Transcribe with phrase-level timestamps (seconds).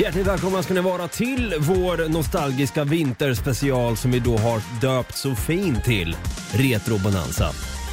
[0.00, 5.34] Hjärtligt välkomna ska ni vara till vår nostalgiska vinterspecial som vi då har döpt så
[5.34, 6.16] fint till
[6.52, 7.50] Retro Bonanza.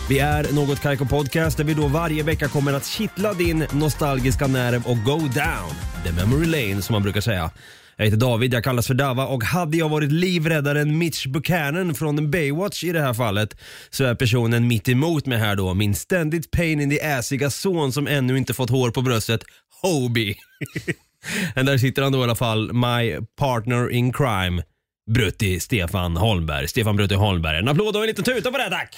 [0.10, 4.48] Vi är Något Kaiko Podcast där vi då varje vecka kommer att kittla din nostalgiska
[4.48, 5.74] nerv och go down
[6.04, 7.52] the memory lane som man brukar säga.
[7.96, 12.32] Jag heter David, jag kallas för Dava och hade jag varit livräddaren Mitch Buchanan från
[12.32, 13.58] Baywatch i det här fallet
[13.90, 17.94] så är personen mitt emot mig här då min ständigt pain in the assiga son
[17.94, 19.42] som ännu inte fått hår på bröstet,
[19.82, 20.36] Hobie.
[21.56, 24.64] Men där sitter han då i alla fall, my partner in crime,
[25.12, 26.68] Brutti Stefan Holmberg.
[26.68, 27.58] Stefan Brutti Holmberg.
[27.58, 28.96] En applåd och en liten tuta på det tack!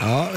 [0.00, 0.28] Ja,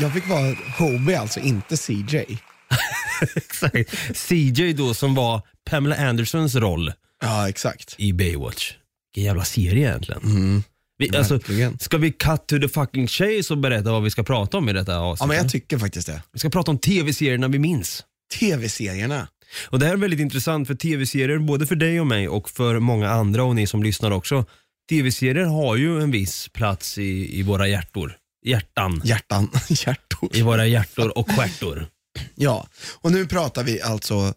[0.00, 2.16] jag fick vara Hobie alltså, inte CJ.
[3.36, 3.90] Exakt.
[4.28, 7.94] CJ då som var Pamela Andersons roll Ja, exakt.
[7.98, 8.72] i Baywatch.
[9.14, 10.64] Vilken jävla serie egentligen.
[10.98, 11.40] Vi, alltså,
[11.80, 14.72] ska vi cut to the fucking chase och berätta vad vi ska prata om i
[14.72, 15.28] detta Ja, avsnitt?
[15.28, 16.22] men jag tycker faktiskt det.
[16.32, 18.04] vi ska prata om tv-serierna vi minns.
[18.38, 19.28] Tv-serierna.
[19.68, 22.78] Och Det här är väldigt intressant för tv-serier, både för dig och mig och för
[22.78, 24.44] många andra och ni som lyssnar också.
[24.90, 28.16] Tv-serier har ju en viss plats i, i våra hjärtor.
[28.46, 29.00] Hjärtan.
[29.04, 29.50] Hjärtan.
[29.68, 30.36] Hjärtor.
[30.36, 31.86] I våra hjärtor och stjärtor.
[32.34, 32.68] Ja,
[33.00, 34.34] och nu pratar vi alltså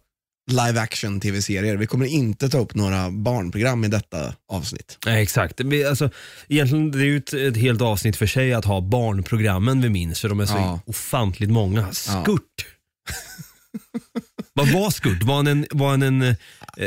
[0.52, 1.76] live action tv-serier.
[1.78, 4.98] Vi kommer inte ta upp några barnprogram i detta avsnitt.
[5.06, 5.62] Nej, exakt.
[5.90, 6.10] Alltså,
[6.48, 10.20] egentligen det är ju ett, ett helt avsnitt för sig att ha barnprogrammen vi minns,
[10.20, 10.80] för de är så Ja.
[10.86, 11.94] ofantligt många.
[11.94, 12.66] Skurt.
[14.54, 15.24] Vad var Skurt?
[15.24, 16.36] Var han en, var han en, eh,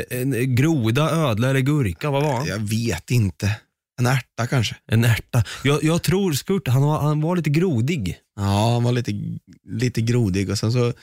[0.09, 2.09] en groda, ödla eller gurka?
[2.09, 2.47] Vad var han?
[2.47, 3.55] Jag vet inte.
[3.99, 4.75] En ärta kanske?
[4.91, 5.43] En ärta.
[5.63, 8.17] Jag, jag tror Skurt, han var, han var lite grodig.
[8.35, 9.11] Ja, han var lite,
[9.69, 10.93] lite grodig och sen så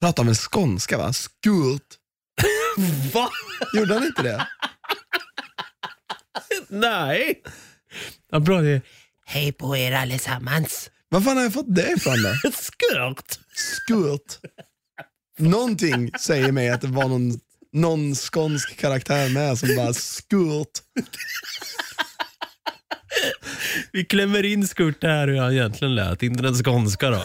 [0.00, 1.12] pratade han med skånska va?
[1.12, 1.96] Skult.
[3.14, 3.30] Va?
[3.76, 4.46] Gjorde han inte det?
[6.68, 7.42] Nej.
[8.30, 8.82] Jag pratade...
[9.26, 10.90] Hej på er allesammans.
[11.08, 12.50] Var fan har jag fått det ifrån då?
[12.52, 13.38] Skurt.
[13.54, 14.38] Skurt.
[15.40, 17.32] Någonting säger mig att det var någon,
[17.72, 20.78] någon skånsk karaktär med som bara skurt.
[23.92, 27.24] Vi klämmer in Skurt här hur han egentligen lät, inte den skånska då.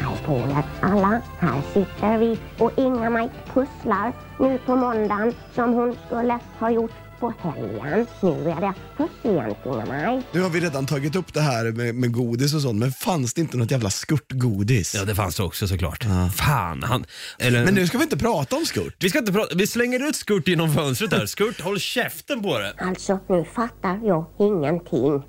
[0.00, 5.96] Hej på er alla, här sitter vi och Inga-Maj pusslar nu på måndagen som hon
[6.06, 8.06] skulle ha gjort på helgen.
[8.20, 10.22] Nu är det för sent Inga-Maj.
[10.32, 13.34] Nu har vi redan tagit upp det här med, med godis och sånt, men fanns
[13.34, 14.94] det inte något jävla skurtgodis?
[14.94, 16.04] Ja, det fanns det också såklart.
[16.36, 17.04] Fan, han...
[17.38, 18.96] Eller, Men nu ska vi inte prata om skurt.
[18.98, 21.26] Vi ska inte prata, vi slänger ut Skurt genom fönstret här.
[21.26, 22.74] Skurt, håll käften på det.
[22.78, 25.22] Alltså, nu fattar jag ingenting.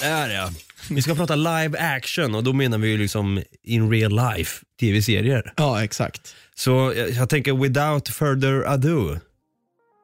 [0.00, 0.50] Där ja.
[0.90, 5.52] Vi ska prata live action och då menar vi ju liksom in real life tv-serier.
[5.56, 6.34] Ja, exakt.
[6.54, 9.18] Så jag, jag tänker without further ado.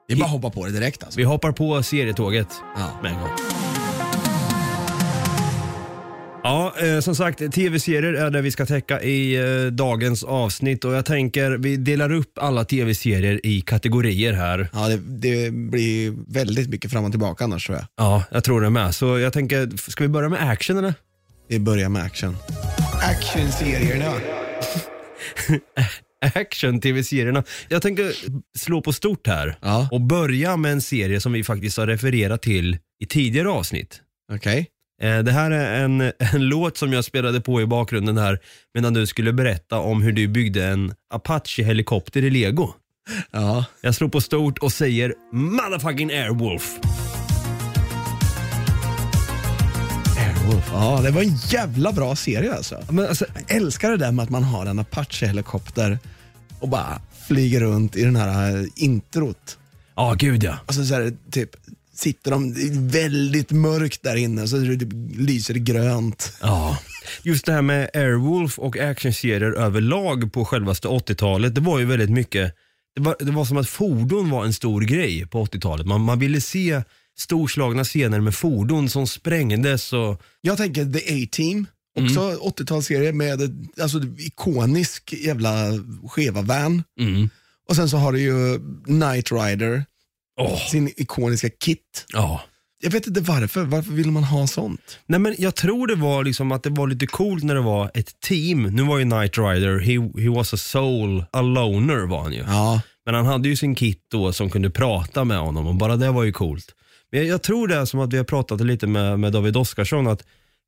[0.09, 1.19] Det är bara att hoppa på det direkt alltså.
[1.19, 3.01] Vi hoppar på serietåget Ja.
[3.03, 3.31] med en gång.
[6.43, 10.95] Ja, eh, som sagt, tv-serier är det vi ska täcka i eh, dagens avsnitt och
[10.95, 14.69] jag tänker vi delar upp alla tv-serier i kategorier här.
[14.73, 17.87] Ja, det, det blir väldigt mycket fram och tillbaka annars tror jag.
[17.97, 18.95] Ja, jag tror det med.
[18.95, 20.95] Så jag tänker, ska vi börja med action eller?
[21.49, 22.37] Vi börjar med action.
[23.03, 24.13] Actionserierna.
[26.35, 27.45] Action-tv-serierna.
[27.69, 28.13] Jag tänker
[28.59, 29.89] slå på stort här Ja.
[29.93, 34.01] och börja med en serie som vi faktiskt har refererat till i tidigare avsnitt.
[34.33, 34.67] Okej.
[35.03, 38.39] Eh, Det här är en, en låt som jag spelade på i bakgrunden här
[38.75, 42.73] medan du skulle berätta om hur du byggde en Apache-helikopter i lego.
[43.31, 43.65] Ja.
[43.81, 46.79] Jag slår på stort och säger motherfucking Airwolf.
[50.19, 50.71] Airwolf.
[50.73, 52.83] Ja, det var en jävla bra serie alltså.
[52.91, 55.99] Men alltså, Jag älskar det där med att man har en Apache-helikopter
[56.67, 59.59] och bara flyger runt i den här eh, introt.
[59.97, 60.59] ja gud ja.
[60.67, 61.51] Och så, så här, typ,
[61.95, 62.55] sitter de
[62.89, 66.33] väldigt mörkt där inne så det typ lyser grönt.
[66.41, 66.79] Ja.
[67.23, 72.11] Just det här med Airwolf och actionserier överlag på självaste 80-talet, det var ju väldigt
[72.11, 72.55] mycket,
[72.95, 75.87] det var, det var som att fordon var en stor grej på 80-talet.
[75.87, 76.83] Man, man ville se
[77.19, 83.99] storslagna scener med fordon som sprängdes och Jag tänker The A-Team, också 80-talsserie med alltså,
[84.19, 85.55] ikonisk jävla
[86.09, 86.83] skeva van.
[87.01, 87.29] mm,
[87.69, 89.85] Och sen så har du ju Knight Rider
[90.41, 90.59] Åh.
[90.71, 92.07] Sin ikoniska kit.
[92.13, 92.41] Ja.
[92.83, 93.65] Jag vet inte varför.
[93.65, 94.99] Varför vill man ha sånt?
[95.07, 97.91] Nej men jag tror det var liksom att det var lite coolt när det var
[97.95, 98.63] ett team.
[98.63, 102.39] Nu var ju Knight Rider, he, he was a soul, a loner var han ju.
[102.47, 105.97] Ja, Men han hade ju sin kit då som kunde prata med honom och bara
[105.97, 106.75] det var ju coolt.
[107.11, 109.57] Men jag, jag tror det är som att vi har pratat lite med, med David
[109.57, 110.25] Oskarsson att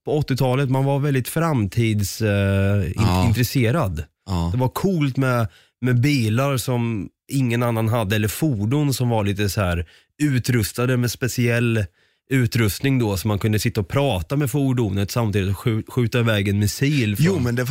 [0.09, 3.99] på 80-talet man var väldigt framtidsintresserad.
[3.99, 4.49] Eh, Ja.
[4.53, 5.49] Det var coolt med,
[5.81, 9.87] med bilar som ingen annan hade eller fordon som var lite så här
[10.23, 11.85] utrustade med speciell
[12.31, 16.49] utrustning då så man kunde sitta och prata med fordonet samtidigt och skj- skjuta iväg
[16.49, 17.69] en missil från Jo men det, det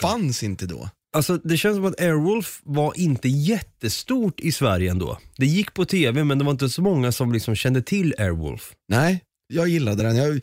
[0.00, 0.88] fanns inte då.
[1.16, 5.18] Alltså det känns som att Airwolf var inte jättestort i Sverige ändå.
[5.36, 8.72] Det gick på tv men det var inte så många som liksom kände till Airwolf.
[8.88, 10.16] Nej, jag gillade den.
[10.16, 10.40] Jag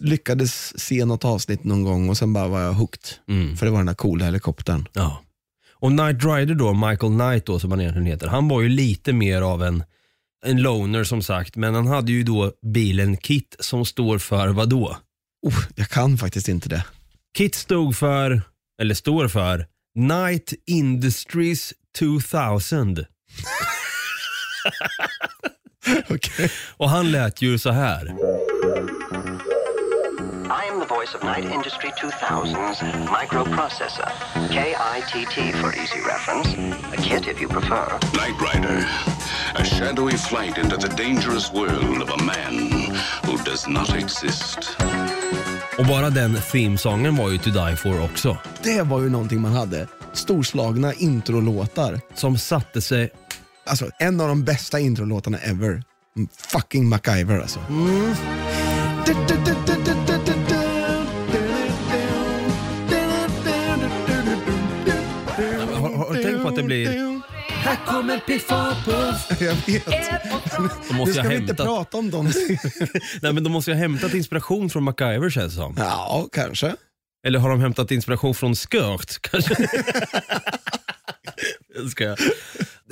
[0.00, 3.08] lyckades se något avsnitt någon gång och sen bara var jag hooked.
[3.28, 3.56] Mm.
[3.56, 4.88] För det var den där coola helikoptern.
[4.92, 5.22] Ja.
[5.78, 9.12] Och Knight Rider då, Michael Knight då som han egentligen heter, han var ju lite
[9.12, 9.84] mer av en,
[10.44, 14.68] en loner som sagt, men han hade ju då bilen KIT som står för vad
[14.68, 14.96] då?
[15.46, 16.84] Oh, jag kan faktiskt inte det.
[17.38, 18.42] KIT stod för,
[18.82, 23.04] eller står för, Night Industries 2000.
[26.10, 26.50] Okej.
[26.76, 28.14] Och han lät ju så här.
[30.50, 32.78] I am the voice of Night Industry 2000's
[33.08, 34.08] microprocessor,
[34.48, 36.48] KITT for easy reference,
[36.92, 37.98] a kit if you prefer.
[38.14, 38.86] Knight Rider,
[39.56, 42.70] a shadowy flight into the dangerous world of a man
[43.24, 44.58] who does not exist.
[45.78, 48.36] Och bara den themesången var ju To Die For också.
[48.62, 49.88] Det var ju någonting man hade.
[50.12, 52.00] Storslagna introlåtar.
[52.14, 53.10] Som satte sig
[53.66, 55.82] Alltså en av de bästa introlåtarna ever.
[56.16, 57.58] Mm, Fucking MacGyver alltså.
[59.06, 60.25] Har,
[66.56, 67.20] att det blir...
[67.48, 69.40] Här kommer Piff och Puff.
[69.40, 69.86] Jag vet.
[70.56, 71.64] Då Nu måste ska jag vi inte hämta...
[71.64, 72.26] prata om dem.
[73.22, 75.74] Nej men de måste jag ha hämtat inspiration från MacGyver känns det som.
[75.78, 76.74] Ja, kanske.
[77.26, 79.54] Eller har de hämtat inspiration från Skört kanske?
[81.74, 82.18] Jag skojar.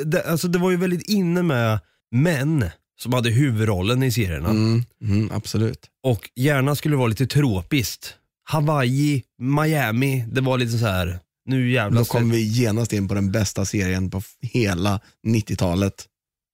[0.05, 1.79] det, alltså, det var ju väldigt inne med
[2.15, 2.71] män
[3.01, 4.49] som hade huvudrollen i serierna.
[4.51, 5.81] Mm, mm, absolut.
[6.03, 8.15] Och gärna skulle det vara lite tropiskt.
[8.45, 11.19] Hawaii, Miami, det var lite så här.
[11.47, 11.99] Nu jävlar.
[11.99, 16.07] Då kom vi genast in på den bästa serien på hela 90-talet.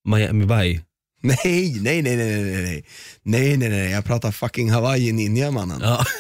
[0.09, 0.85] Miami Vice.
[1.23, 2.85] Nej, nej, nej, nej, nej, nej,
[3.23, 5.81] nej, nej, nej, jag pratar fucking Hawaii Ninja mannen.
[5.83, 6.05] Ja.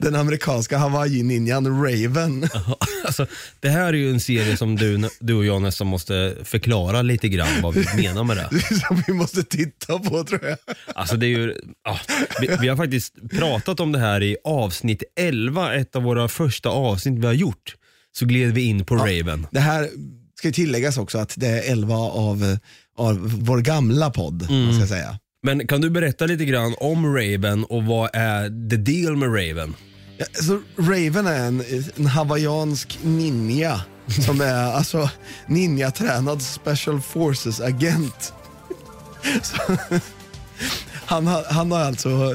[0.00, 2.48] Den amerikanska Hawaii Ninjan Raven.
[3.04, 3.26] alltså,
[3.60, 7.28] det här är ju en serie som du, du och jag nästan måste förklara lite
[7.28, 8.60] grann vad vi menar med det.
[8.88, 10.58] Som vi måste titta på tror jag.
[10.94, 11.98] Alltså det är ju, ja,
[12.40, 16.68] vi, vi har faktiskt pratat om det här i avsnitt 11, ett av våra första
[16.68, 17.74] avsnitt vi har gjort.
[18.14, 19.46] Så gled vi in på Raven.
[19.50, 19.88] Det här
[20.42, 22.56] ska ju tilläggas också att det är 11 av,
[22.98, 24.64] av vår gamla podd, Mm.
[24.64, 25.18] man ska säga.
[25.42, 29.74] Men kan du berätta lite grann om Raven och vad är the deal med Raven?
[30.18, 31.64] Ja, Så Raven är en,
[31.96, 33.80] en hawaiiansk ninja
[34.26, 35.10] som är alltså
[35.46, 38.32] ninja-tränad special forces agent.
[39.42, 39.56] Så,
[41.06, 42.34] han, har, han har alltså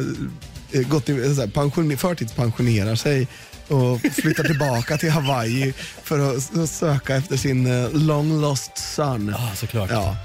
[0.72, 3.28] eh, gått i, så här, pension, förtidspensionerar sig
[3.68, 9.36] och flyttar tillbaka till Hawaii för att, söka efter sin eh, long lost son.
[9.40, 9.90] Ja, såklart.
[9.92, 10.16] Ja.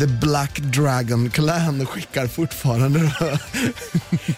[0.00, 3.00] The Black Dragon Clan skickar fortfarande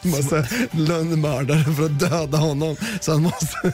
[0.02, 2.76] massa lönnmördare för att döda honom.
[3.00, 3.72] Så han måste,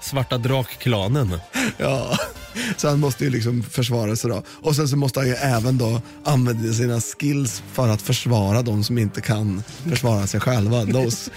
[0.00, 1.40] Svarta drakklanen.
[1.76, 2.18] ja,
[2.76, 4.42] så han måste ju liksom försvara sig då.
[4.48, 8.84] Och sen så måste han ju även då använda sina skills för att försvara de
[8.84, 10.84] som inte kan försvara sig själva.
[10.84, 11.30] Those,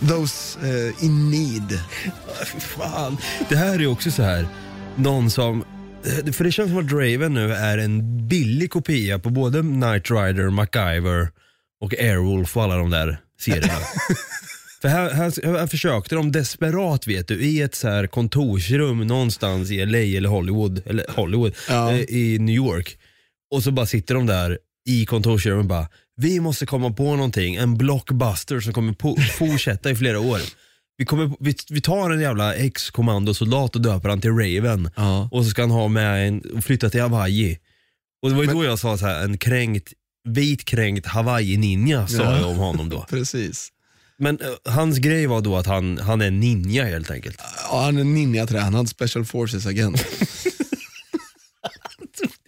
[0.00, 1.80] those eh, in need.
[2.58, 3.16] Fan.
[3.48, 4.48] Det här är ju också så här,
[4.96, 5.64] någon som
[6.04, 10.10] eh, för det känns som att Draven nu är en billig kopia på både Knight
[10.10, 11.28] Rider, MacGyver
[11.80, 13.74] och Airwolf och alla de där serierna.
[14.84, 19.70] För här, här, här försökte de desperat vet du, i ett så här kontorsrum någonstans
[19.70, 21.92] i LA eller Hollywood, eller Hollywood, Ja.
[21.92, 22.98] eh, i New York.
[23.54, 27.54] Och så bara sitter de där i kontorsrummet och bara, vi måste komma på någonting,
[27.54, 30.40] en blockbuster som kommer på, fortsätta i flera år.
[30.96, 34.90] Vi, kommer, vi, vi tar en jävla ex-kommandosoldat och döper han till Raven.
[34.96, 35.28] Ja.
[35.32, 37.58] Och så ska han ha med en, och flytta till Hawaii.
[38.22, 39.92] Och det var ju då jag sa så här, en kränkt,
[40.28, 42.38] vit kränkt Hawaii-ninja sa Ja.
[42.40, 43.06] jag om honom då.
[43.10, 43.70] Precis.
[44.18, 47.38] Men eh, hans grej var då att han, han är ninja helt enkelt.
[47.70, 50.04] Ja, han är ninja-tränad special forces agent.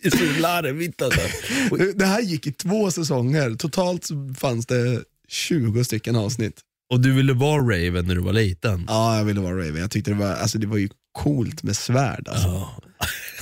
[0.02, 1.20] Det är så larvigt alltså.
[1.70, 3.54] Och- Det här gick i två säsonger.
[3.54, 6.60] Totalt så fanns det 20 stycken avsnitt.
[6.92, 8.84] Och du ville vara Raven när du var liten.
[8.88, 9.76] Ja, jag ville vara Raven.
[9.76, 12.28] Jag tyckte det var, alltså, det var ju coolt med svärd.
[12.28, 12.68] Alltså.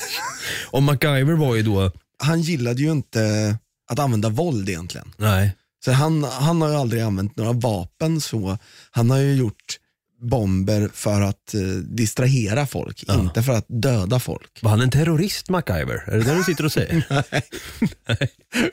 [0.71, 3.57] Och MacGyver var ju då han gillade ju inte
[3.91, 5.13] att använda våld egentligen.
[5.17, 5.57] Nej.
[5.85, 8.59] Så han, han har ju aldrig använt några vapen så.
[8.91, 9.79] Han har ju gjort
[10.23, 14.59] bomber för att eh, distrahera folk, inte för att döda folk.
[14.63, 16.05] Var han en terrorist MacGyver?
[16.07, 17.05] Är det det du sitter och säger?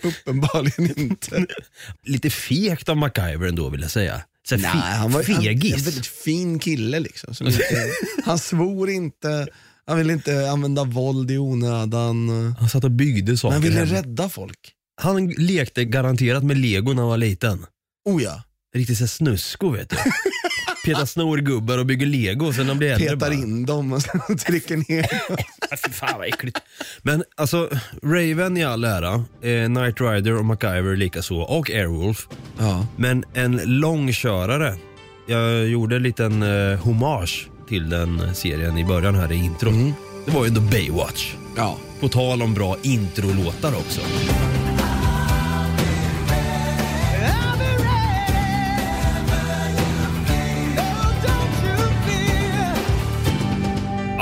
[0.04, 1.46] Uppenbarligen inte.
[2.04, 4.22] Lite fegt av MacGyver ändå vill jag säga.
[4.50, 5.88] Så Nej, han var han, en fegis.
[5.88, 7.00] väldigt fin kille.
[7.00, 7.64] Liksom, som inte,
[8.26, 9.48] han svor inte,
[9.88, 12.30] han ville inte använda våld i onödan.
[12.60, 14.08] Han satt och byggde saker Men han ville hemma.
[14.08, 14.74] rädda folk.
[15.02, 17.66] Han lekte garanterat med lego när han var liten.
[18.10, 18.44] Oh ja,
[18.76, 19.96] Riktigt så här snusko vet du.
[20.86, 23.94] Petar snorgubbar och bygger lego och sen när de blir äldre petar bara, in dem
[23.94, 25.38] och sen trycker ner dem.
[25.72, 26.60] "Ah, Fy fan vad äckligt.
[27.02, 27.70] Men alltså,
[28.04, 32.28] Raven i all ära, eh, Knight Rider och MacGyver likaså och Airwolf.
[32.60, 32.88] Ja.
[32.98, 34.76] Men en långkörare.
[35.28, 39.74] Jag gjorde en liten eh, hommage till den serien i början här i introt.
[39.74, 39.94] Mm.
[40.26, 41.34] Det var ju ändå Baywatch.
[41.58, 41.78] Ja.
[42.00, 44.02] På tal om bra introlåtar också.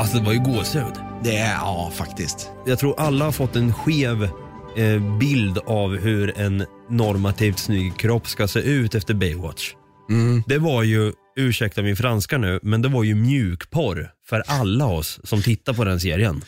[0.09, 0.93] Alltså det var ju gåshud.
[1.23, 2.49] Det är, ja faktiskt.
[2.65, 4.23] Jag tror alla har fått en skev
[4.77, 9.73] eh, bild av hur en normativt snygg kropp ska se ut efter Baywatch.
[10.47, 15.19] Det var ju, ursäkta min franska nu, men det var ju mjukporr för alla oss
[15.23, 16.41] som tittar på den serien.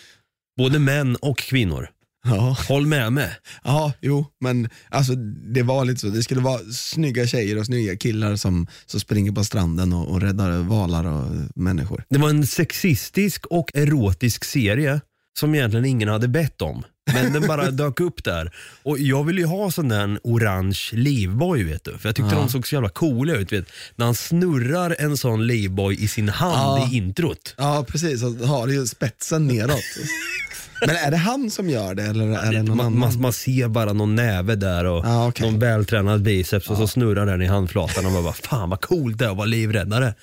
[0.57, 1.89] Både män och kvinnor.
[2.23, 2.57] Ja.
[2.67, 3.29] Håll med mig.
[3.63, 5.15] Ja, jo, men alltså,
[5.53, 6.07] det var lite så.
[6.07, 10.21] Det skulle vara snygga tjejer och snygga killar som, som springer på stranden och, och
[10.21, 11.25] räddar valar och
[11.55, 12.03] människor.
[12.09, 15.01] Det var en sexistisk och erotisk serie
[15.39, 16.83] som egentligen ingen hade bett om.
[17.13, 18.51] Men den bara dök upp där.
[18.83, 21.97] Och jag ville ju ha sån där orange livboj vet du.
[21.97, 23.51] För jag tyckte de såg så jävla coola ut.
[23.51, 23.65] Vet.
[23.95, 26.89] När han snurrar en sån livboj i sin hand Ja.
[26.91, 27.55] i introt.
[27.57, 28.23] Ja, precis.
[28.23, 29.79] Och har ju spetsen neråt.
[30.87, 32.99] men är det han som gör det eller är det någon Man, annan?
[32.99, 35.45] man, man ser bara någon näve där och Ja, okej.
[35.51, 39.17] någon vältränad biceps och så snurrar den i handflatan och man bara fan vad coolt
[39.17, 40.13] det är att vara livräddare.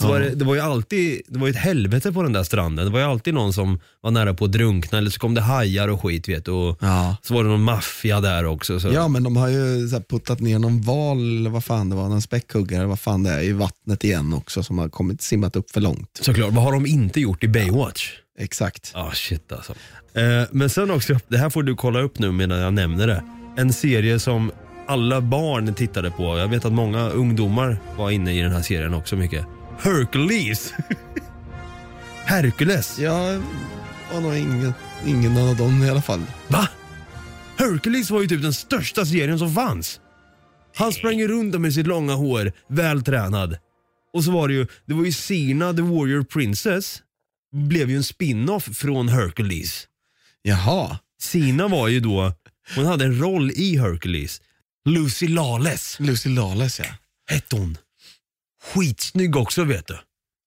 [0.00, 2.42] Så var det, det var ju alltid, det var ju ett helvete på den där
[2.44, 2.84] stranden.
[2.86, 5.40] Det var ju alltid någon som var nära på att drunkna eller så kom det
[5.40, 6.50] hajar och skit vet du.
[6.50, 6.78] Och.
[7.22, 8.80] Så var det någon maffia där också.
[8.80, 8.88] Så.
[8.88, 12.08] Ja, men de har ju så puttat ner någon val, eller vad fan det var,
[12.08, 15.70] någon späckhuggare, vad fan det är, i vattnet igen också som har kommit simmat upp
[15.70, 16.18] för långt.
[16.20, 18.10] Såklart, vad har de inte gjort i Baywatch?
[18.38, 18.90] Exakt.
[18.94, 19.74] Ja, shit alltså.
[20.14, 23.24] Eh, men sen också, det här får du kolla upp nu medan jag nämner det.
[23.56, 24.52] En serie som
[24.86, 26.38] alla barn tittade på.
[26.38, 29.46] Jag vet att många ungdomar var inne i den här serien också mycket.
[29.78, 30.74] Hercules!
[32.24, 32.98] Hercules!
[32.98, 33.42] Jag
[34.12, 34.74] var nog ingen,
[35.06, 36.22] ingen av dem i alla fall.
[36.48, 36.68] Va?
[37.58, 40.00] Hercules var ju typ den största serien som fanns.
[40.76, 43.56] Han sprang ju runt med sitt långa hår, vältränad.
[44.12, 47.02] Och så var det ju, det var ju Sina the Warrior Princess.
[47.56, 49.86] Blev ju en spin-off från Hercules.
[50.42, 50.98] Jaha.
[51.20, 52.32] Sina var ju då,
[52.74, 54.40] hon hade en roll i Hercules.
[54.84, 56.84] Lucy Lawless Lucy Lawless ja.
[57.30, 57.78] hette hon.
[58.64, 59.98] Skitsnygg också vet du.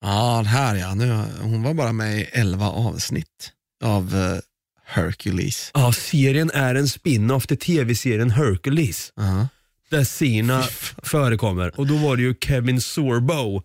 [0.01, 0.93] Ja, det här ja.
[0.93, 3.51] Nu, hon var bara med i 11 avsnitt
[3.83, 4.39] av eh,
[4.85, 5.71] Hercules.
[5.73, 9.13] Ja, serien är en spin-off till tv-serien Hercules.
[9.15, 9.47] Ja.
[9.89, 10.63] Där Sina
[11.03, 11.79] förekommer.
[11.79, 13.63] Och då var det ju Kevin Sorbo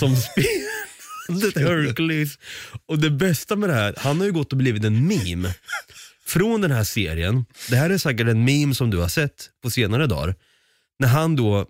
[0.00, 0.89] som spelade
[1.56, 2.38] Hercules.
[2.86, 5.54] Och det bästa med det här, han har ju gått och blivit en meme.
[6.26, 9.70] Från den här serien, det här är säkert en meme som du har sett på
[9.70, 10.34] senare dagar.
[10.98, 11.66] När han då,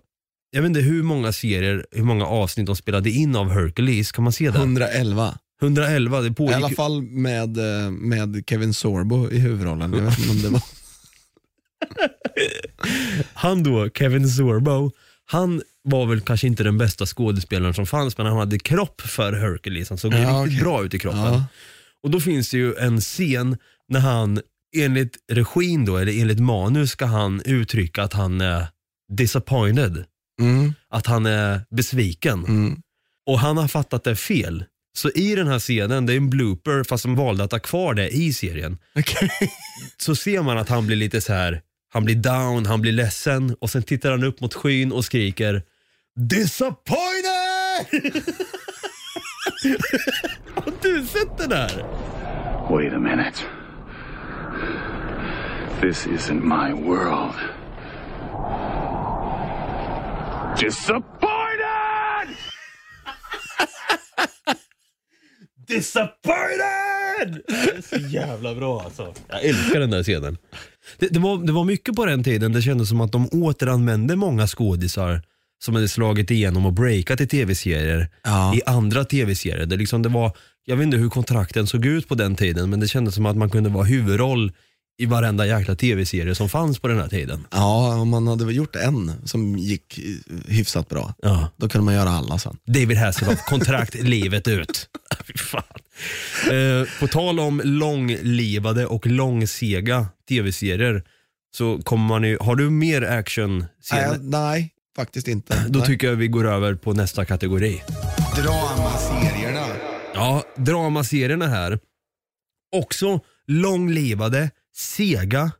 [0.51, 4.23] jag vet inte hur många serier, hur många avsnitt de spelade in av Hercules, kan
[4.23, 4.57] man se det?
[4.57, 5.37] 111.
[5.61, 9.93] 111, det I pågick alla fall med, eh, med Kevin Sorbo i huvudrollen.
[9.93, 10.61] Jag vet inte om det var...
[13.33, 14.91] Han då, Kevin Sorbo,
[15.31, 19.33] han var väl kanske inte den bästa skådespelaren som fanns men han hade kropp för
[19.33, 19.89] Hercules.
[19.89, 20.59] Han såg Ja, riktigt okej.
[20.59, 21.21] bra ut i kroppen.
[21.33, 21.45] Ja.
[22.03, 23.57] Och då finns det ju en scen
[23.89, 24.41] när han,
[24.77, 28.67] enligt regin då, eller enligt manus ska han uttrycka att han är
[29.17, 30.05] disappointed.
[30.41, 32.45] Mm, Att han är besviken.
[32.45, 32.81] mm.
[33.25, 34.63] Och han har fattat det fel.
[34.97, 37.93] Så i den här scenen, det är en blooper fast de valde att ha kvar
[37.93, 38.77] det i serien.
[38.95, 39.29] Okej.
[39.97, 41.61] så ser man att han blir lite så här.
[41.93, 45.63] Han blir down, han blir ledsen och sen tittar han upp mot skyn och skriker
[46.15, 47.01] Disappointed!
[50.55, 51.83] Har du sett det där?
[52.69, 53.37] Wait a minute.
[55.81, 57.35] This isn't my world.
[60.59, 62.35] Disappointed!
[65.67, 67.41] Disappointed!
[67.47, 69.13] Det är så jävla bra alltså.
[69.27, 70.37] Jag älskar den där scenen.
[70.99, 74.15] Det, det, var, det var mycket på den tiden, det kändes som att de återanvände
[74.15, 75.21] många skådisar
[75.63, 78.55] som hade slagit igenom och breakat i tv-serier Ja.
[78.55, 79.65] i andra tv-serier.
[79.65, 80.31] Det liksom, det var,
[80.65, 83.37] jag vet inte hur kontrakten såg ut på den tiden men det kändes som att
[83.37, 84.51] man kunde vara huvudroll
[85.01, 87.47] i varenda jäkla tv-serie som fanns på den här tiden.
[87.51, 90.03] Ja, om man hade väl gjort en som gick eh,
[90.47, 91.49] hyfsat bra, Ja.
[91.57, 92.57] då kunde man göra alla sen.
[92.67, 94.87] David Hasselhoff, kontrakt livet ut.
[95.27, 95.63] Fy fan.
[96.51, 101.03] Eh, på tal om långlivade och långsega tv-serier
[101.57, 105.65] så kommer man ju, har du mer action Nej, nej, faktiskt inte.
[105.69, 105.87] Då nej.
[105.87, 107.83] tycker jag vi går över på nästa kategori.
[108.35, 109.65] Dramaserierna.
[110.13, 111.79] Ja, dramaserierna här.
[112.75, 115.51] Också långlivade, sega,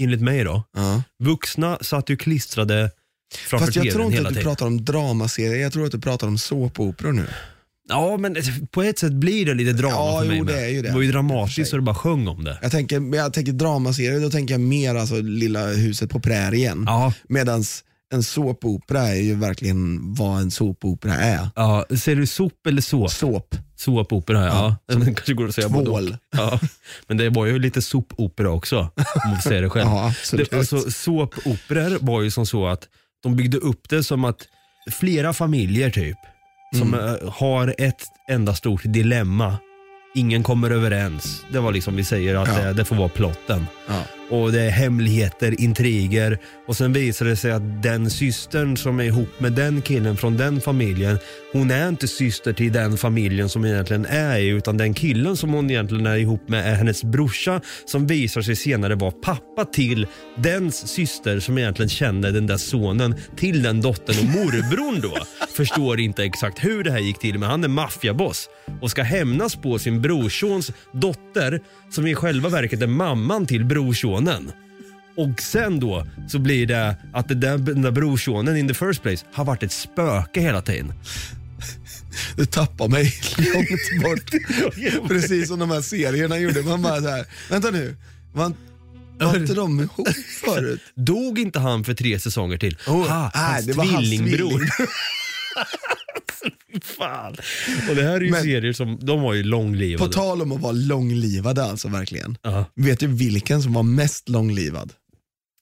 [0.00, 0.62] enligt mig då.
[0.76, 1.02] Ja.
[1.18, 2.90] Vuxna satt ju klistrade
[3.48, 4.50] framför Fast jag tror tvn inte hela att du tiden.
[4.50, 7.26] pratar om dramaserier, jag tror att du pratar om såpoperor nu.
[7.88, 8.36] Ja, men
[8.70, 10.54] på ett sätt blir det lite drama Ja, för mig jo, med.
[10.54, 10.88] det är ju det.
[10.88, 11.64] det var ju I och för dramatiskt sig.
[11.66, 12.58] så det bara sjöng om det.
[12.62, 16.84] Jag tänker, men jag tänker dramaserier, då tänker jag mer alltså Lilla huset på prärien.
[16.86, 21.48] Ja, Medans en såpopera är ju verkligen vad en såpopera är.
[21.56, 21.86] ja.
[22.00, 23.10] Ser du sop eller såp?
[23.10, 24.76] Såp, Såpopera, ja.
[24.86, 26.16] Ja, Den kanske går att säga både tvål.
[26.36, 26.60] Ja.
[27.06, 28.78] Men det var ju lite sopopera också,
[29.24, 29.86] om man säger det själv.
[29.90, 30.50] Ja, absolut.
[30.50, 32.88] det, alltså, såpoperor var ju som så att
[33.22, 34.38] de byggde upp det som att
[35.00, 36.16] flera familjer typ,
[36.76, 37.06] som Mm.
[37.14, 39.56] eh, har ett enda stort dilemma.
[40.14, 41.44] Ingen kommer överens.
[41.52, 42.64] Det var liksom, vi säger att Ja.
[42.64, 43.66] det, det får vara plotten.
[43.88, 44.02] Ja.
[44.30, 49.04] Och det är hemligheter, intriger och sen visar det sig att den systern som är
[49.04, 51.18] ihop med den killen från den familjen,
[51.52, 55.70] hon är inte syster till den familjen som egentligen är utan den killen som hon
[55.70, 60.06] egentligen är ihop med är hennes brorsa som visar sig senare vara pappa till
[60.36, 65.18] dens syster som egentligen känner den där sonen till den dottern och morbrorn då.
[65.56, 68.48] Förstår inte exakt hur det här gick till men han är maffiaboss
[68.80, 74.17] och ska hämnas på sin brorsons dotter som i själva verket är mamman till brorsonen.
[75.16, 79.02] Och sen då så blir det att det där, den där brorsonen in the first
[79.02, 80.92] place har varit ett spöke hela tiden.
[82.36, 84.30] Du tappar mig långt bort.
[85.08, 86.62] Precis som de här serierna gjorde.
[86.62, 87.96] Man bara så här, vänta nu,
[88.32, 88.52] var,
[89.18, 90.08] var inte de ihop
[90.44, 90.80] förut?
[90.94, 92.76] Dog inte han för tre säsonger till?
[92.86, 94.48] Oh, ha, nej, hans det var hans tvillingbror.
[94.48, 94.68] tvilling.
[96.82, 97.36] Fan.
[97.90, 100.12] Och det här är ju Men- serier som, de var ju På långlivade.
[100.12, 102.38] tal om att vara långlivade alltså verkligen.
[102.42, 102.64] Ja.
[102.74, 104.92] Vet du vilken som var mest långlivad?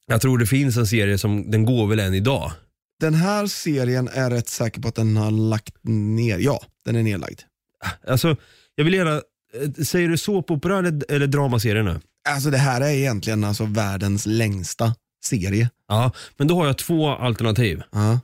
[0.07, 2.53] Jag tror det finns en serie som, den går väl än idag.
[3.01, 7.03] Den här serien är rätt säker på att den har lagt ner, ja den är
[7.03, 7.41] nedlagd.
[8.09, 8.37] Alltså,
[8.75, 12.01] jag vill gärna, eh, säger du såpopera eller, eller dramaserie nu?
[12.29, 15.71] Alltså det här är egentligen alltså världens längsta serie.
[15.89, 17.83] Ja, men då har jag två alternativ.
[17.93, 18.21] Ja,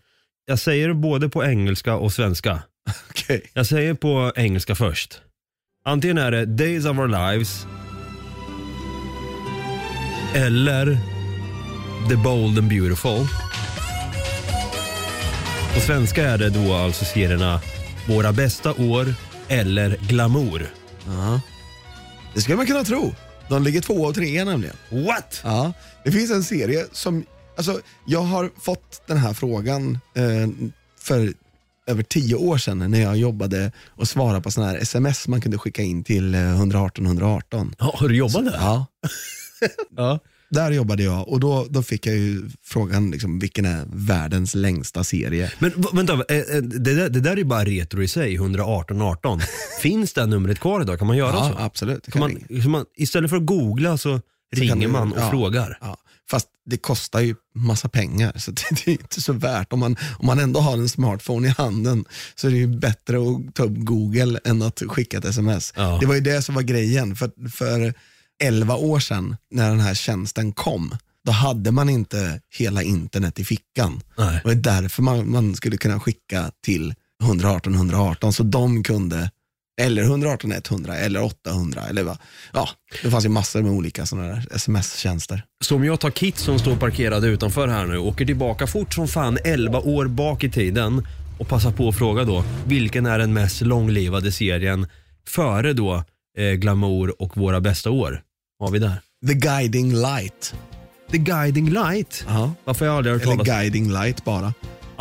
[0.52, 2.62] Jag säger både på engelska och svenska.
[3.10, 3.50] okej.
[3.52, 5.20] Jag säger på engelska först.
[5.84, 7.66] Antingen är det Days of Our Lives
[10.34, 10.98] eller
[12.08, 13.26] The Bold and Beautiful.
[15.74, 17.60] På svenska är det då alltså serierna
[18.08, 19.14] Våra bästa år
[19.48, 20.66] eller Glamour.
[21.06, 21.40] Ja.
[22.34, 23.14] Det skulle man kunna tro.
[23.48, 24.76] De ligger två och tre nämligen.
[24.90, 25.40] What?
[25.44, 25.72] Ja,
[26.04, 27.24] det finns en serie som,
[27.56, 30.48] alltså jag har fått den här frågan eh,
[31.00, 31.32] för
[31.86, 35.58] över tio år sedan när jag jobbade och svarade på sådana här sms man kunde
[35.58, 37.74] skicka in till eh, 118 118.
[37.78, 38.52] Ja, har du jobbat där?
[38.56, 38.86] Ja,
[39.96, 40.18] Ja.
[40.50, 45.04] där jobbade jag och då, då fick jag ju frågan liksom, vilken är världens längsta
[45.04, 45.52] serie?
[45.58, 48.34] Men v- vänta, eh, eh, det där, det där är ju bara retro i sig,
[48.34, 49.40] 11818.
[49.80, 50.98] Finns det numret kvar idag?
[50.98, 51.64] Kan man göra Ja, så?
[51.64, 52.02] absolut.
[52.04, 52.62] det Kan man, ringa.
[52.62, 54.20] så man, istället för att googla så, kan
[54.62, 55.78] ringer du- man och ja, frågar.
[55.80, 55.96] Ja.
[56.32, 59.72] Fast det kostar ju massa pengar så det, är inte så värt.
[59.72, 63.16] Om man, om man ändå har en smartphone i handen så är det ju bättre
[63.16, 65.72] att ta upp google än att skicka ett sms.
[65.76, 65.98] Ja.
[66.00, 67.16] Det var ju det som var grejen.
[67.16, 67.94] För, för
[68.42, 73.44] 11 år sedan när den här tjänsten kom, då hade man inte hela internet i
[73.44, 74.00] fickan.
[74.18, 74.40] Nej.
[74.44, 79.30] Och det är därför man, man skulle kunna skicka till 118 118 så de kunde
[79.80, 82.18] eller 118 100 eller 800 eller vad.
[82.52, 82.68] Ja,
[83.02, 85.44] det fanns ju massor med olika sådana där sms-tjänster.
[85.64, 89.08] Så om jag tar Kit som står parkerad utanför här nu, åker tillbaka fort som
[89.08, 91.06] fan 11 år bak i tiden
[91.38, 94.86] och passar på att fråga då, vilken är den mest långlivade serien
[95.28, 96.04] före då
[96.38, 98.22] eh, Glamour och Våra bästa år?
[98.58, 99.00] Vad har vi där?
[99.26, 100.54] The Guiding Light.
[101.10, 102.24] The Guiding Light.
[102.28, 102.52] Ja.
[102.64, 104.54] Varför har jag aldrig hört Eller talas, Guiding Light bara.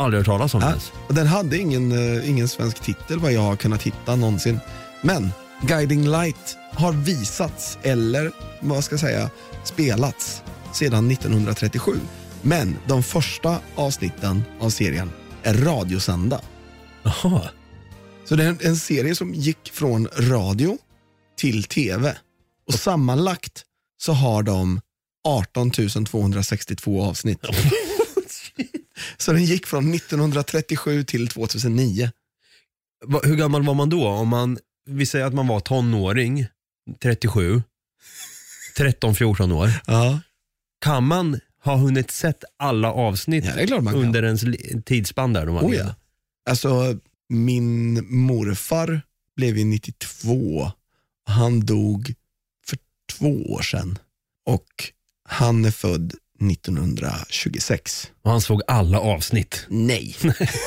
[0.04, 0.68] Aldrig hört talas om Ja.
[0.68, 0.92] ens?
[1.08, 4.60] Och den hade ingen, eh, ingen svensk titel vad jag har kunnat hitta någonsin.
[5.02, 9.30] Men Guiding Light har visats, eller vad ska jag säga,
[9.64, 11.92] spelats sedan 1937.
[12.42, 15.10] Men de första avsnitten av serien
[15.42, 16.40] är radiosända.
[17.02, 17.42] Jaha.
[18.24, 20.78] Så det är en, en serie som gick från radio
[21.38, 22.16] till tv.
[22.68, 23.62] Och sammanlagt
[24.02, 24.80] så har de
[25.28, 27.38] 18 262 avsnitt.
[29.16, 32.10] så den gick från 1937 till 2009.
[33.04, 34.08] Va, hur gammal var man då?
[34.08, 36.46] Om man, vi säger att man var tonåring,
[37.02, 37.62] 37.
[38.76, 39.70] 13-14 år.
[39.86, 40.20] Ja.
[40.80, 44.44] Kan man ha hunnit sett alla avsnitt Ja, under ens
[44.84, 45.48] tidsspann där?
[45.48, 45.94] Oh, ja.
[46.50, 46.98] Alltså,
[47.28, 49.02] min morfar
[49.36, 50.72] blev ju 92.
[51.24, 52.14] Han dog
[52.66, 52.78] för
[53.12, 53.98] två år sedan.
[54.46, 54.92] Och
[55.28, 56.14] han är född
[56.50, 58.10] 1926.
[58.22, 59.66] Och han såg alla avsnitt.
[59.68, 60.16] Nej.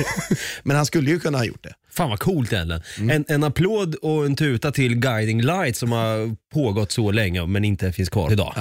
[0.64, 1.74] Men han skulle ju kunna ha gjort det.
[1.92, 2.82] Fan vad coolt egentligen.
[2.98, 3.10] Mm.
[3.10, 7.66] En, en applåd och en tuta till Guiding Light som har pågått så länge men
[7.66, 8.54] inte finns kvar idag.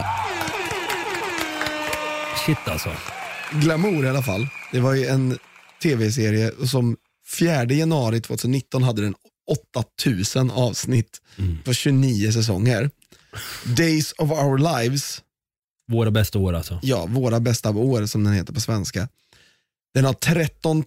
[2.47, 2.93] Shit alltså.
[3.53, 4.47] Glamour i alla fall.
[4.73, 5.39] Det var ju en
[5.83, 6.97] tv-serie som
[7.39, 9.15] 4 januari 2019 hade den
[9.97, 11.21] 8000 avsnitt
[11.65, 12.91] på 29 säsonger.
[13.65, 15.23] Days of our lives,
[15.87, 16.79] Våra bästa år alltså.
[16.83, 19.09] ja, våra bästa år som den heter på svenska.
[19.95, 20.85] Den har 13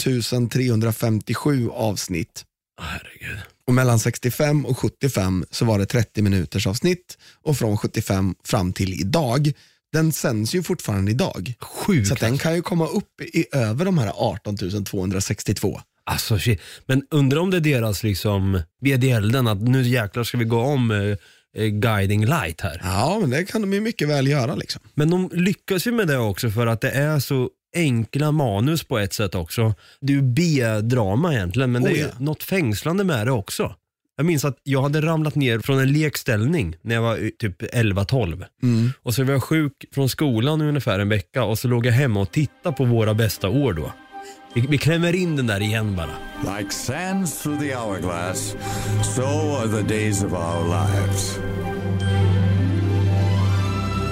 [0.50, 2.46] 357 avsnitt
[2.82, 3.38] Herregud.
[3.68, 8.74] och mellan 65 och 75 så var det 30 minuters avsnitt och från 75 fram
[8.74, 9.52] till idag.
[9.92, 11.54] Den sänds ju fortfarande idag.
[11.60, 12.08] Sjukt.
[12.08, 15.82] Så att den kan ju komma upp i över de här 18 262.
[16.04, 16.62] Alltså shit.
[16.86, 20.46] Men undrar om det är deras liksom, ved i elden att nu jäklar ska vi
[20.46, 21.18] gå om eh, eh,
[21.58, 22.82] Guiding Light här.
[22.84, 24.56] Ja, men det kan de ju mycket väl göra.
[24.56, 24.82] Liksom.
[24.94, 29.00] Men de lyckas ju med det också för att det är så enkla manus på
[29.00, 29.74] ett sätt också.
[30.02, 32.08] Det är ju B-drama egentligen men det är Oh, ja.
[32.20, 33.76] något fängslande med det också.
[34.18, 37.62] Jag minns att jag hade ramlat ner från en lekställning när jag var eh, typ
[37.62, 38.46] 11-12.
[38.64, 38.92] Mm.
[39.04, 41.94] Och så var jag sjuk från skolan i ungefär en vecka och så låg jag
[41.94, 43.92] hemma och tittade på våra bästa år då.
[44.58, 46.58] Vi, vi klämmer in den där igen bara.
[46.58, 48.56] Like sands through the hourglass,
[49.16, 49.22] so
[49.56, 51.40] are the days of our lives.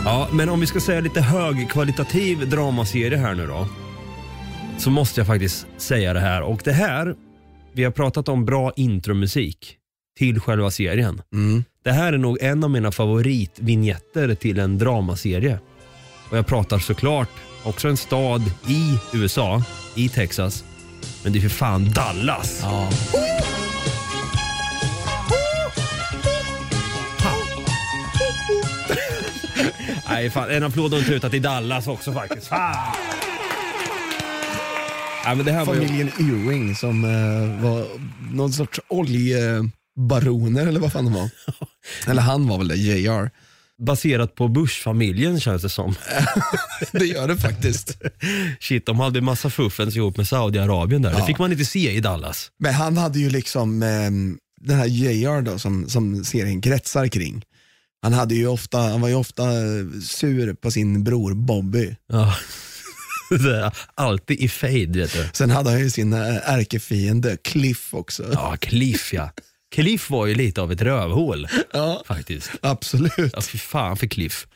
[0.05, 3.67] Ja, men om vi ska säga lite högkvalitativ dramaserie här nu då.
[4.77, 6.41] Så måste jag faktiskt säga det här.
[6.41, 7.15] Och det här,
[7.73, 9.77] vi har pratat om bra intromusik
[10.17, 11.21] till själva serien.
[11.33, 11.63] Mm.
[11.83, 15.59] Det här är nog en av mina favoritvinjetter till en dramaserie.
[16.29, 17.29] Och jag pratar såklart
[17.65, 19.63] också en stad i USA,
[19.95, 20.63] i Texas.
[21.23, 22.59] Men det är för fan Dallas.
[22.61, 22.89] Ja.
[30.09, 32.47] Nej, fan, en applåd och en tuta till Dallas också faktiskt.
[32.47, 32.75] Fan.
[35.25, 35.81] Ja, men det här var ju...
[35.81, 37.85] Familjen Ewing som eh, var
[38.35, 41.29] någon sorts oljebaroner eller vad fan de var.
[42.07, 43.29] eller han var väl det, JR.
[43.81, 45.95] baserat på Bush-familjen känns det som.
[46.91, 47.97] Det gör det faktiskt.
[48.59, 51.11] Shit, de hade massa fuffens ihop med Saudiarabien där.
[51.13, 51.25] Det Ja.
[51.25, 52.51] fick man inte se i Dallas.
[52.59, 54.09] Men han hade ju liksom eh,
[54.61, 57.43] den här JR då som, som serien kretsar kring.
[58.01, 61.95] Han, hade ju ofta, han var ju ofta eh, sur på sin bror Bobby.
[62.07, 62.35] Ja.
[63.29, 65.29] Det Alltid i fade vet du.
[65.33, 68.23] Sen hade han ju sin eh, ärkefiende Cliff också.
[68.33, 69.29] Ja, Cliff ja.
[69.75, 72.51] Cliff var ju lite av ett rövhål Ja, faktiskt.
[72.61, 73.11] absolut.
[73.33, 74.47] Ja, fy fan för Cliff.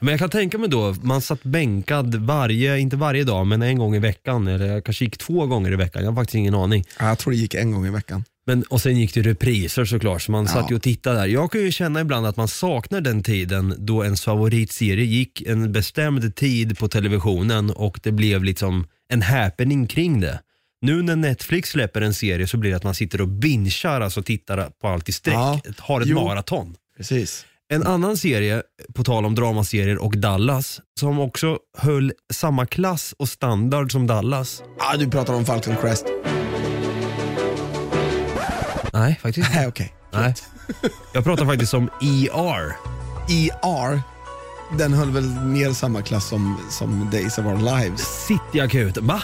[0.00, 3.78] Men jag kan tänka mig då, man satt bänkad varje, inte varje dag, men en
[3.78, 4.48] gång i veckan.
[4.48, 6.84] Eller jag kanske gick två gånger i veckan, jag har faktiskt ingen aning.
[6.98, 8.24] Ja, Jag tror det gick en gång i veckan.
[8.46, 10.52] Men, och sen gick det repriser såklart, så man Ja.
[10.52, 11.26] satt ju och tittade där.
[11.26, 15.72] Jag kan ju känna ibland att man saknar den tiden då en favoritserie gick en
[15.72, 20.40] bestämd tid på televisionen och det blev liksom en happening kring det.
[20.82, 24.22] Nu när Netflix släpper en serie så blir det att man sitter och bingear, alltså
[24.22, 25.60] tittar på allt i sträck, Ja.
[25.78, 26.24] har ett Jo.
[26.24, 26.76] maraton.
[26.96, 27.46] Precis.
[27.72, 28.62] En annan serie,
[28.94, 34.62] på tal om dramaserier och Dallas, som också höll samma klass och standard som Dallas.
[34.78, 36.04] Ah, du pratar om Falcon Crest.
[38.92, 39.58] Nej, faktiskt inte.
[39.58, 39.92] Nej, okej.
[40.12, 40.34] Nej.
[41.14, 42.76] Jag pratar faktiskt om ER.
[43.28, 44.00] ER,
[44.78, 48.26] den höll väl mer samma klass som, som Days of Our Lives.
[48.26, 49.06] Cityakuten.
[49.06, 49.22] Va?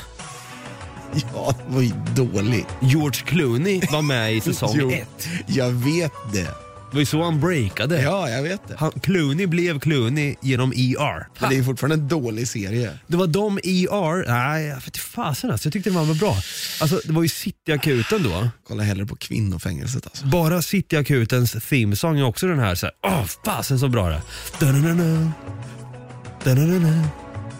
[1.34, 2.66] Ja, det var ju dålig.
[2.80, 5.28] George Clooney var med i säsong Jo, ett.
[5.46, 6.48] Jag vet det.
[6.90, 8.02] Det var ju så han breakade.
[8.02, 8.74] Ja, jag vet det.
[8.78, 11.26] Han, Clooney blev Clooney genom ER.
[11.40, 12.90] Men det är ju fortfarande en dålig serie.
[13.06, 16.36] Det var de ER, nej jag vet inte fasen alltså, jag tyckte det var bra.
[16.80, 18.48] Alltså det var ju Cityakuten då.
[18.68, 20.26] Kolla hellre på kvinnofängelset alltså.
[20.26, 24.22] Bara Cityakutens themesång är också den här så här, åh fasen så bra det.
[24.58, 25.32] Da-na-na-na.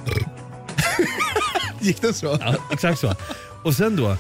[1.81, 2.39] Gick det så?
[2.41, 3.15] Ja, exakt så.
[3.65, 4.17] Och sen då,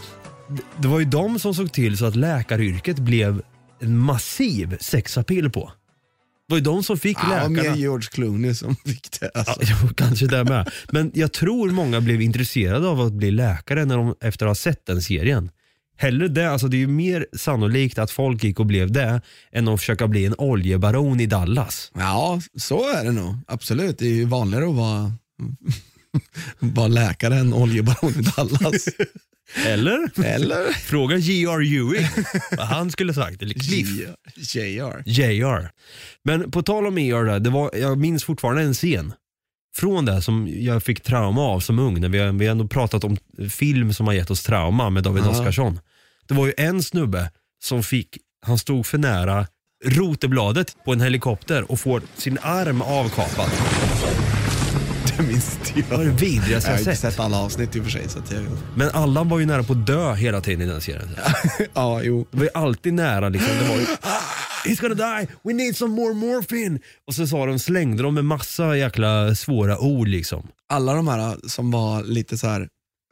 [0.78, 3.42] det var ju de som såg till så att läkaryrket blev
[3.80, 5.72] en massiv sexappeal på.
[6.48, 7.48] Det var ju de som fick Ja, läkarna.
[7.48, 9.30] mer George Clooney som fick det.
[9.34, 9.58] Alltså.
[9.62, 10.70] Ja, kanske det med.
[10.92, 14.54] Men jag tror många blev intresserade av att bli läkare när de, efter att ha
[14.54, 15.50] sett den serien.
[15.98, 19.20] Hellre det, alltså det är ju mer sannolikt att folk gick och blev det
[19.52, 21.90] än att försöka bli en oljebaron i Dallas.
[21.94, 23.34] Ja, så är det nog.
[23.48, 23.98] Absolut.
[23.98, 25.12] Det är ju vanligare att vara,
[26.58, 28.88] vara läkare än oljebaron i Dallas.
[29.66, 30.24] Eller?
[30.24, 30.72] Eller?
[30.72, 31.60] Fråga J.R.
[31.62, 32.08] Ewing
[32.56, 33.42] vad han skulle sagt.
[33.42, 33.88] Eller Cliff.
[34.36, 35.02] JR.
[35.06, 35.70] JR.
[36.24, 39.12] Men på tal om ER, där, det var, jag minns fortfarande en scen
[39.76, 42.00] från det som jag fick trauma av som ung.
[42.00, 43.16] När vi, har- vi har ändå pratat om
[43.50, 45.30] film som har gett oss trauma med David Ja.
[45.30, 45.80] Oskarsson.
[46.28, 47.30] Det var ju en snubbe
[47.64, 49.46] som fick, han stod för nära
[49.84, 53.50] rotebladet på en helikopter och får sin arm avkapad.
[55.22, 56.12] Det minns inte Det var jag.
[56.14, 57.12] det vidrigaste Jag har jag inte sett.
[57.12, 58.08] sett alla avsnitt i och för sig.
[58.08, 58.42] Så att jag...
[58.76, 61.08] Men alla var ju nära på att dö hela tiden i den serien.
[61.74, 62.26] ja, jo.
[62.30, 63.50] Det var ju alltid nära liksom.
[63.62, 64.20] Det var ju, "Ah,
[64.64, 66.78] He's gonna die, we need some more morphine.
[67.06, 70.46] Och så sa de, slängde de med massa jäkla svåra ord liksom.
[70.68, 72.68] Alla de här som var lite så här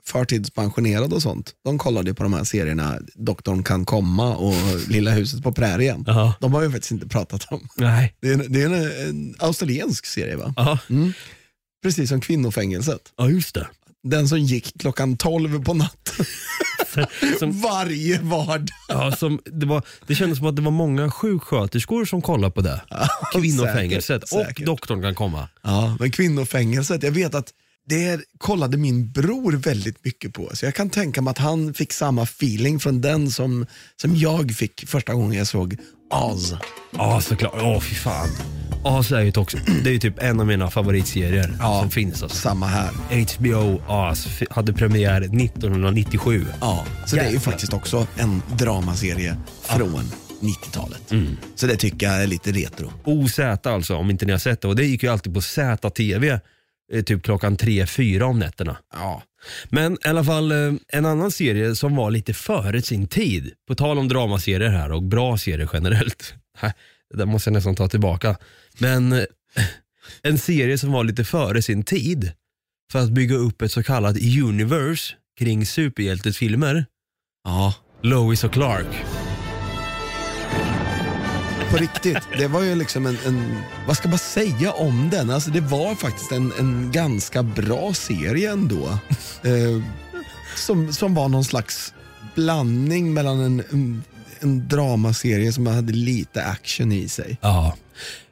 [0.07, 4.55] förtidspensionerade och sånt, de kollade ju på de här serierna Doktorn kan komma och
[4.89, 6.05] Lilla huset på prärien.
[6.07, 6.35] Ja.
[6.41, 7.69] De har vi faktiskt inte pratat om.
[7.77, 8.15] Nej.
[8.21, 10.55] Det är en, det är en, en australiensk serie va?
[10.57, 10.79] Ja,
[11.85, 13.13] Precis som Kvinnofängelset.
[13.17, 13.67] ja just det.
[14.03, 16.27] Den som gick klockan 12 på natten
[17.39, 18.69] Som, varje vardag.
[18.89, 22.61] ja, som, det, var, det kändes som att det var många sjuksköterskor som kollade på
[22.61, 22.83] det.
[23.33, 24.67] Kvinnofängelset säkert, och säkert.
[24.67, 25.49] doktorn kan komma.
[25.63, 27.53] Ja, men Kvinnofängelset, jag vet att
[27.89, 30.51] det kollade min bror väldigt mycket på.
[30.55, 33.67] Så jag kan tänka mig att han fick samma feeling från den som,
[33.97, 35.77] som jag fick första gången jag såg
[36.11, 36.55] Oz.
[36.97, 38.29] Ja såklart, åh fy fan.
[39.05, 41.81] Så är ju också, det är ju typ en av mina favoritserier Ja.
[41.81, 42.23] som finns.
[42.23, 42.39] Alltså.
[42.39, 42.91] Samma här.
[43.39, 46.47] HBO Oz f- hade premiär 1997.
[46.61, 47.53] Ja, så det är ju Jäklar.
[47.53, 50.01] faktiskt också en dramaserie från
[50.41, 51.11] 90-talet.
[51.13, 51.37] Mm.
[51.55, 52.93] Så det tycker jag är lite retro.
[53.05, 54.69] OZ alltså, om inte ni har sett det.
[54.69, 56.39] Och det gick ju alltid på ZTV,
[56.93, 58.77] eh, typ klockan 3-4 om nätterna.
[58.93, 59.23] Ja.
[59.69, 63.53] Men i alla fall eh, en annan serie som var lite före sin tid.
[63.69, 66.35] På tal om dramaserier här och bra serier generellt.
[67.11, 68.37] Det där måste jag nästan ta tillbaka.
[68.79, 69.25] Men eh,
[70.23, 72.33] en serie som var lite före sin tid
[72.93, 76.87] för att bygga upp ett så kallat universe kring superhjältefilmer.
[77.45, 79.05] Ja, Lois och Clark.
[81.75, 82.29] På riktigt.
[82.39, 85.31] Det var ju liksom en, en, vad ska man säga om den?
[85.31, 88.99] Alltså det var faktiskt en, en ganska bra serie ändå.
[89.43, 89.83] Eh,
[90.57, 91.95] som, som var någon slags
[92.35, 94.05] blandning mellan en, en,
[94.41, 97.39] en dramaserie som hade lite action i sig.
[97.41, 97.77] Ja.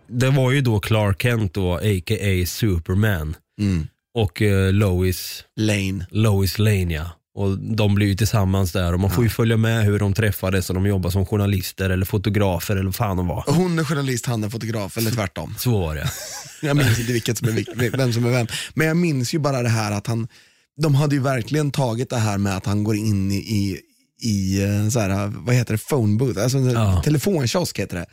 [0.07, 2.47] Det var ju då Clark Kent då, a.k.a.
[2.47, 3.37] Superman.
[3.61, 3.89] Mm.
[4.15, 6.07] Och eh, Lois, Lane.
[6.11, 7.11] Lois Lane ja.
[7.35, 10.69] Och de blir ju tillsammans där och man får ju följa med hur de träffades
[10.69, 13.45] och de jobbar som journalister eller fotografer eller vad fan de var.
[13.47, 15.55] Hon är journalist, han är fotograf, eller tvärtom.
[15.59, 16.11] Så var det.
[16.63, 18.47] Jag minns inte vilket som är vilk- vem som är vem.
[18.75, 20.29] Men jag minns ju bara det här att han,
[20.83, 23.79] de hade ju verkligen tagit det här med att han går in i, i,
[24.25, 27.03] i eh, så här, vad heter det, phone booth, alltså en Ja.
[27.05, 28.07] telefonkiosk heter det.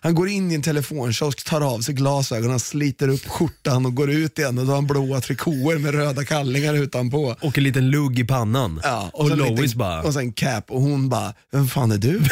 [0.00, 4.10] Han går in i en telefonkiosk, tar av sig glasögonen, sliter upp skjortan och går
[4.10, 7.36] ut igen och då har han blåa trikåer med röda kallingar utanpå.
[7.40, 8.80] Och en liten lugg i pannan.
[8.84, 11.98] Ja, och en Lois liten- bara, Och sen cap och hon bara, vem fan är
[11.98, 12.18] du?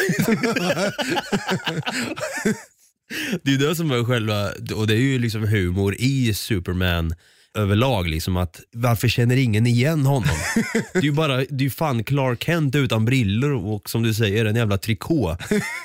[3.43, 7.13] det är det som är själva, och det är ju liksom humor i Superman
[7.59, 10.35] överlag liksom att varför känner ingen igen honom?
[10.93, 14.13] Det är ju bara, det är ju fan Clark Kent utan brillor och som du
[14.13, 15.37] säger en jävla trikå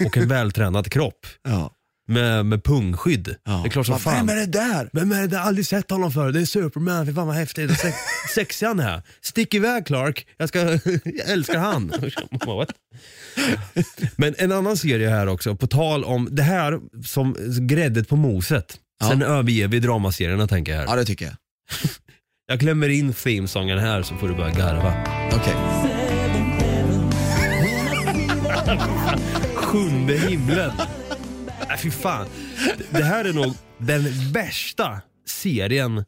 [0.07, 1.71] och en vältränad kropp ja.
[2.09, 3.35] med, med pungskydd.
[3.45, 3.53] Ja.
[3.53, 4.27] Det är klart som fan.
[4.27, 4.91] Vem är det där?
[4.93, 5.37] Vem är det?
[5.39, 6.33] Har aldrig sett honom förr.
[6.33, 7.79] Det är Superman, fy fan vad häftigt.
[7.79, 7.97] Sex,
[8.35, 9.03] sexig han är.
[9.21, 10.59] Stick iväg Clark, jag, ska,
[11.05, 11.93] jag älskar han.
[14.17, 18.81] Men en annan serie här också, på tal om det här som gräddet på moset.
[19.01, 19.09] Ja.
[19.09, 20.87] Sen överger vi dramaserierna tänker jag här.
[20.87, 21.35] Ja det tycker jag.
[22.47, 24.95] Jag klämmer in themesången här så får du börja garva.
[25.33, 25.55] Okej.
[29.55, 30.73] Sjunde himlen.
[31.69, 32.29] Nej fy fan.
[32.91, 36.05] Det här är nog den värsta serien.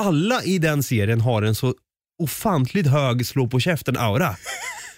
[0.00, 1.74] Alla i den serien har en så
[2.22, 4.36] ofantligt hög slå på käften-aura.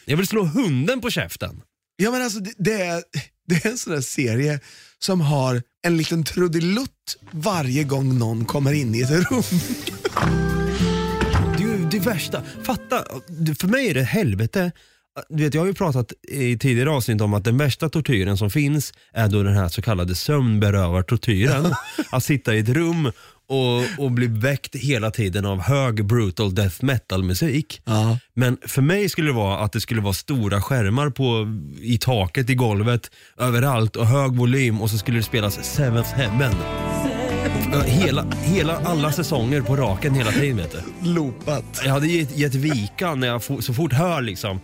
[0.04, 1.62] Jag vill slå hunden på käften.
[1.96, 3.02] Ja men alltså det, det, är,
[3.46, 4.60] det är en sån där serie
[5.02, 9.42] som har en liten trudelutt varje gång någon kommer in i ett rum.
[11.58, 12.42] Det är ju det värsta.
[12.62, 13.04] Fatta,
[13.58, 14.72] för mig är det helvete.
[15.28, 18.50] Du vet, jag har ju pratat i tidigare avsnitt om att den värsta tortyren som
[18.50, 21.74] finns är då den här så kallade sömnberövartortyren.
[22.10, 23.12] att sitta i ett rum
[23.50, 27.82] och, och bli väckt hela tiden av hög brutal death metal musik.
[27.84, 28.18] Ja.
[28.34, 31.48] Men för mig skulle det vara att det skulle vara stora skärmar på,
[31.82, 36.54] i taket, i golvet, överallt och hög volym och så skulle det spelas Seventh Heaven.
[37.86, 41.08] Hela, hela, alla säsonger på raken hela tiden vet du.
[41.10, 41.80] Loopat.
[41.84, 44.60] Jag hade gett, gett vika när jag fo- så fort hör liksom.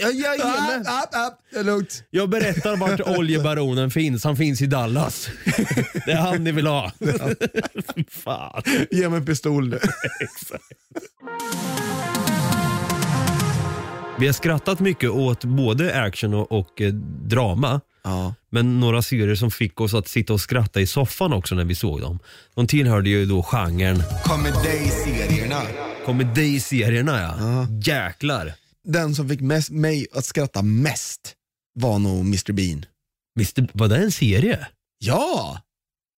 [0.00, 0.80] Jag, jag, med.
[0.80, 1.38] App, app, app.
[1.52, 2.02] Det är lugnt.
[2.10, 4.24] jag berättar vart oljebaronen finns.
[4.24, 5.28] Han finns i Dallas.
[6.06, 6.92] Det är han ni vill ha.
[8.10, 8.62] Fan.
[8.90, 9.78] Ge mig en pistol nu.
[14.18, 16.92] Vi har skrattat mycket åt både action och, och eh,
[17.28, 17.80] drama.
[18.06, 18.34] Ja.
[18.50, 21.74] Men några serier som fick oss att sitta och skratta i soffan också när vi
[21.74, 22.18] såg dem.
[22.54, 25.62] De tillhörde ju då genren Komedi-serierna.
[26.04, 27.66] komediserierna ja.
[27.84, 28.54] Jäklar.
[28.84, 31.34] Den som fick mest, mig att skratta mest
[31.74, 32.84] var nog Mr Bean.
[33.34, 34.66] Visste, var det en serie?
[34.98, 35.60] Ja!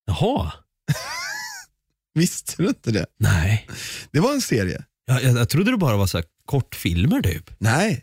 [0.07, 0.53] Jaha.
[2.15, 3.07] Visste du inte det?
[3.19, 3.69] Nej.
[4.11, 4.85] Det var en serie.
[5.07, 7.51] Jag, jag, jag trodde det bara var så här kortfilmer typ.
[7.59, 8.03] Nej,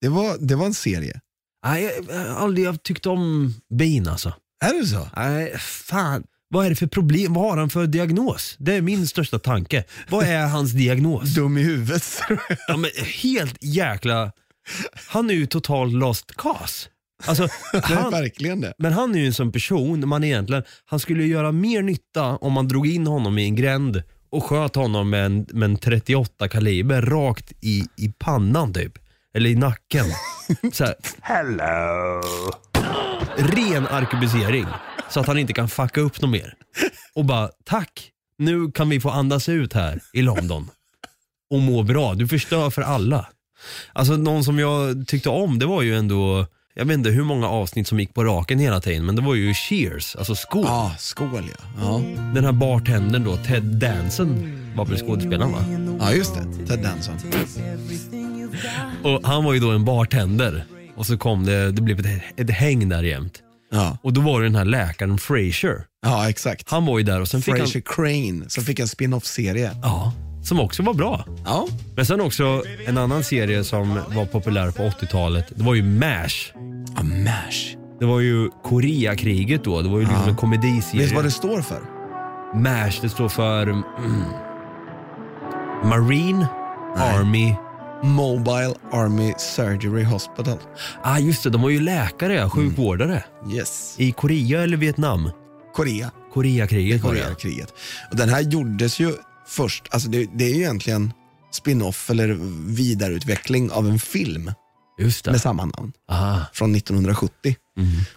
[0.00, 1.20] det var, det var en serie.
[1.66, 4.32] Nej, jag, jag har aldrig tyckt om Bean alltså.
[4.64, 5.08] Är det så?
[5.16, 6.24] Nej, fan.
[6.50, 7.34] Vad är det för problem?
[7.34, 8.56] Vad har han för diagnos?
[8.58, 9.84] Det är min största tanke.
[10.10, 11.34] Vad är hans diagnos?
[11.34, 12.04] Dum i huvudet.
[12.68, 12.90] Ja, men
[13.22, 14.32] helt jäkla...
[15.08, 16.88] Han är ju totalt lost cause.
[17.26, 17.42] Alltså,
[17.72, 18.72] Det är han, verkligen det.
[18.78, 22.24] men han är ju en sån person, man egentligen, han skulle ju göra mer nytta
[22.36, 25.76] om man drog in honom i en gränd och sköt honom med en, med en
[25.76, 28.98] 38 kaliber rakt i, i pannan typ.
[29.38, 30.06] Eller i nacken.
[30.72, 32.22] Så här, Hello.
[33.36, 34.66] Ren arkebusering.
[35.10, 36.54] Så att han inte kan fucka upp något mer.
[37.14, 38.10] Och bara, tack.
[38.38, 40.70] Nu kan vi få andas ut här i London.
[41.50, 42.14] Och må bra.
[42.14, 43.26] Du förstör för alla.
[43.92, 47.48] Alltså någon som jag tyckte om, det var ju ändå, jag vet inte hur många
[47.48, 50.64] avsnitt som gick på raken hela tiden, men det var ju Cheers, alltså skål.
[50.66, 51.64] Ja, skål ja.
[51.80, 52.02] Ja,
[52.34, 55.64] Den här bartendern då, Ted Danson var väl skådespelaren va?
[56.00, 56.66] ja just det.
[56.66, 57.14] Ted Danson.
[59.02, 60.64] Och han var ju då en bartender.
[60.96, 63.38] Och så kom det, det blev ett, ett häng där jämt.
[63.72, 65.84] Ja, Och då var det den här läkaren Fraser.
[66.06, 66.70] ja exakt.
[66.70, 69.70] Han var ju där och sen fick Fraser han, Crane som fick en spin-off-serie.
[69.82, 71.24] ja, som också var bra.
[71.44, 71.66] Ja.
[71.96, 76.52] Men sen också en annan serie som var populär på 80-talet, det var ju MASH.
[76.96, 77.76] ja, MASH.
[78.00, 81.00] Det var ju Koreakriget då, det var ju liksom en komediserie.
[81.02, 81.80] Vet du vad det står för?
[82.54, 83.82] MASH, det står för mm,
[85.84, 86.46] Marine
[86.96, 87.54] Army.
[88.02, 90.58] Mobile Army Surgery Hospital.
[91.02, 93.24] Ah just det, de var ju läkare, ja, sjukvårdare.
[93.52, 93.94] Yes.
[93.98, 95.30] I Korea eller Vietnam?
[95.74, 96.10] Korea.
[96.34, 97.18] Koreakriget var det.
[97.18, 97.24] ja.
[97.24, 97.74] Koreakriget.
[98.10, 99.12] Och den här gjordes ju
[99.46, 101.12] först, alltså det, det är ju egentligen
[101.52, 104.52] spin-off eller vidareutveckling av en film
[104.98, 105.30] Just det.
[105.30, 107.56] med samma namn Ah, från 1970.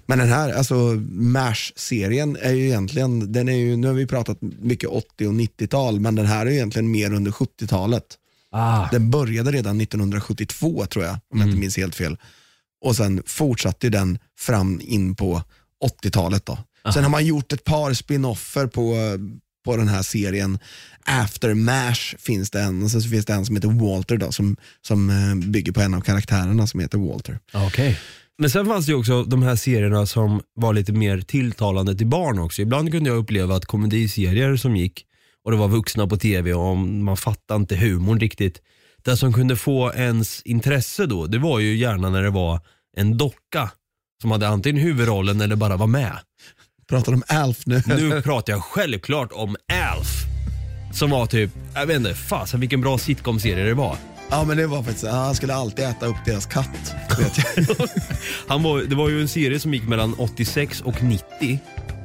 [0.06, 0.76] Men den här, alltså
[1.12, 6.00] MASH-serien är ju egentligen, den är ju, nu har vi pratat mycket 80 och 90-tal,
[6.00, 8.04] men den här är ju egentligen mer under 70-talet.
[8.52, 8.88] Ah.
[8.92, 12.18] Den började redan 1972 tror jag, om jag inte minns helt fel.
[12.86, 15.44] Och sen fortsatte den fram in på
[16.04, 16.58] 80-talet då.
[16.94, 18.96] Sen har man gjort ett par spin-offer på,
[19.66, 20.60] på den här serien.
[21.06, 24.32] After MASH finns det en, och sen så finns det en som heter Walter då,
[24.32, 27.40] som, som eh, bygger på en av karaktärerna som heter Walter.
[27.54, 28.00] Okej.
[28.38, 32.40] Men sen fanns det också de här serierna som var lite mer tilltalande till barn
[32.40, 32.62] också.
[32.62, 35.06] Ibland kunde jag uppleva att komediserier som gick
[35.46, 38.62] och det var vuxna på tv och man fattade inte humorn riktigt.
[39.04, 42.60] Det som kunde få ens intresse då, det var ju gärna när det var
[42.98, 43.72] en docka
[44.22, 46.18] som hade antingen huvudrollen eller bara var med.
[46.90, 47.84] Pratar om Alf nu.
[47.86, 50.08] Nu pratar jag självklart om Alf.
[50.94, 53.98] Som var typ, jag vet inte, fasen vilken bra sitcom-serie det var.
[54.30, 56.96] Ja men det var faktiskt, han skulle alltid äta upp deras katt.
[57.20, 57.76] Vet jag.
[58.48, 61.60] Han var, det var ju en serie som gick mellan 86 och 90.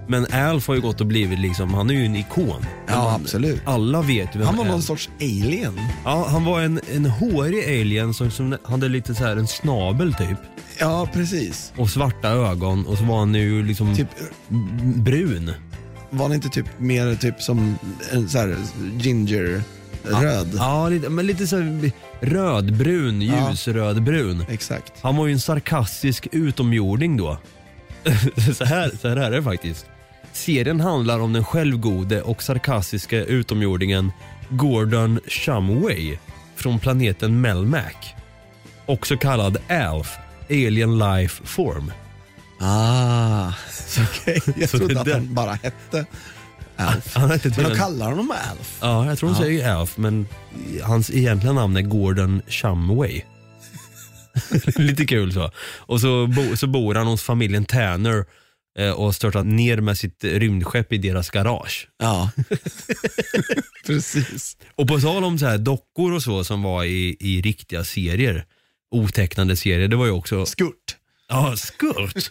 [0.08, 2.66] Men Alf har ju gått och blivit liksom, han är ju en ikon.
[2.88, 3.60] Ja absolut.
[3.64, 5.80] Alla vet ju vem Han var någon Alf- sorts alien.
[6.04, 10.14] Ja, han var en, en hårig alien som, som hade lite så här en snabel
[10.14, 10.38] typ.
[10.80, 11.72] Ja precis.
[11.76, 14.08] Och svarta ögon och så var han ju liksom Typ,
[14.94, 15.52] brun.
[16.10, 17.78] var han inte typ mer typ som
[18.12, 18.56] en så här
[18.98, 19.62] ginger
[20.02, 20.52] röd?
[20.56, 21.90] Ja, lite, men lite så här
[22.20, 23.50] rödbrun, Ja.
[23.50, 24.44] ljusrödbrun.
[24.48, 24.92] Exakt.
[25.02, 27.38] Han var ju en sarkastisk utomjording då.
[28.54, 29.86] så, här, så här är det faktiskt.
[30.36, 34.12] Serien handlar om den självgode och sarkastiska utomjordingen
[34.50, 36.18] Gordon Shumway
[36.56, 37.92] från planeten Melmac.
[38.86, 40.16] Också kallad ALF,
[40.50, 41.92] Alien Life Form.
[42.60, 43.48] Ah,
[44.10, 44.40] okej.
[44.56, 45.34] Jag Så det trodde att den.
[45.34, 46.06] bara hette
[46.76, 47.16] Alf.
[47.16, 48.78] Han hette Men de kallar honom Alf.
[48.80, 50.26] Ja, jag tror de säger ALF, men
[50.82, 53.22] hans egentliga namn är Gordon Shumway.
[54.76, 55.50] Lite kul så.
[55.78, 58.24] Och så, bo, så bor han hos familjen Tanner
[58.96, 61.88] och har störtat ner med sitt rymdskepp i deras garage.
[61.98, 62.30] Ja,
[63.86, 64.56] precis.
[64.74, 68.44] Och på tal om så här dockor och så som var i, i riktiga serier,
[68.90, 70.96] otecknade serier, det var ju också, Skurt.
[71.28, 72.30] ja skurt.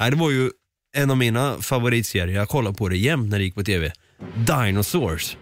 [0.00, 0.50] Nej, det var ju
[0.96, 3.92] en av mina favoritserier, jag kollade på det jämt när det gick på tv.
[4.36, 5.36] Dinosaurs.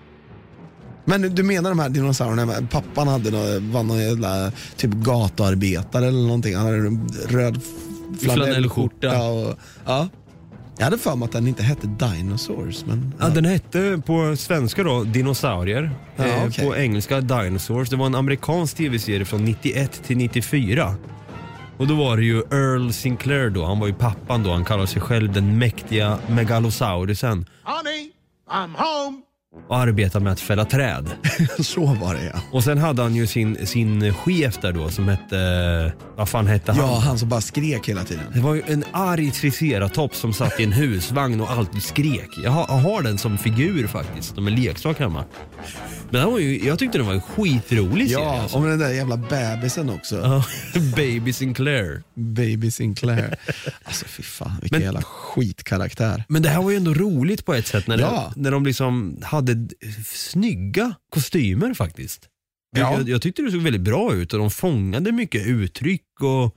[1.05, 6.22] Men du menar de här dinosaurierna, pappan hade någon, var någon jävla typ gatuarbetare eller
[6.22, 6.55] någonting.
[6.57, 7.61] Han hade en röd
[8.21, 9.23] Flanellskjorta.
[9.23, 9.55] Och,
[9.85, 10.09] ja.
[10.79, 13.15] Jag hade för mig att den inte hette Dinosaurs, men...
[13.21, 15.91] Ja, den hette på svenska då Dinosaurier.
[16.17, 16.67] Ja, eh, okej.
[16.67, 17.89] På engelska Dinosaurs.
[17.89, 20.95] Det var en amerikansk tv-serie från 91 till 94.
[21.77, 24.87] Och då var det ju Earl Sinclair då, han var ju pappan då, han kallar
[24.87, 28.11] sig själv den mäktiga megalosaurusen Honey,
[28.51, 29.23] I'm home.
[29.68, 31.11] Och arbetar med att fälla träd.
[31.59, 32.40] Så var det ja.
[32.53, 36.72] Och sen hade han ju sin, sin chef där då som hette, vad fan hette
[36.72, 36.80] han?
[36.80, 38.24] Ja, han som bara skrek hela tiden.
[38.34, 42.30] Det var ju en arg triceratops som satt i en husvagn och alltid skrek.
[42.44, 45.24] Jag har, jag har den som figur faktiskt, som en leksak hemma.
[46.11, 48.25] Men den var ju, jag tyckte den var en skitrolig serie.
[48.25, 48.57] Ja, alltså.
[48.57, 50.45] och med den där jävla bebisen också.
[50.97, 52.03] Baby Sinclair.
[52.15, 53.37] Baby Sinclair.
[53.85, 56.25] Alltså fy fan, vilken Men- jävla skitkaraktär.
[56.29, 58.33] Men det här var ju ändå roligt på ett sätt när, Ja.
[58.35, 59.69] det, när de liksom hade
[60.05, 62.29] snygga kostymer faktiskt.
[62.77, 62.93] Ja.
[62.99, 66.55] Jag, jag tyckte det såg väldigt bra ut och de fångade mycket uttryck och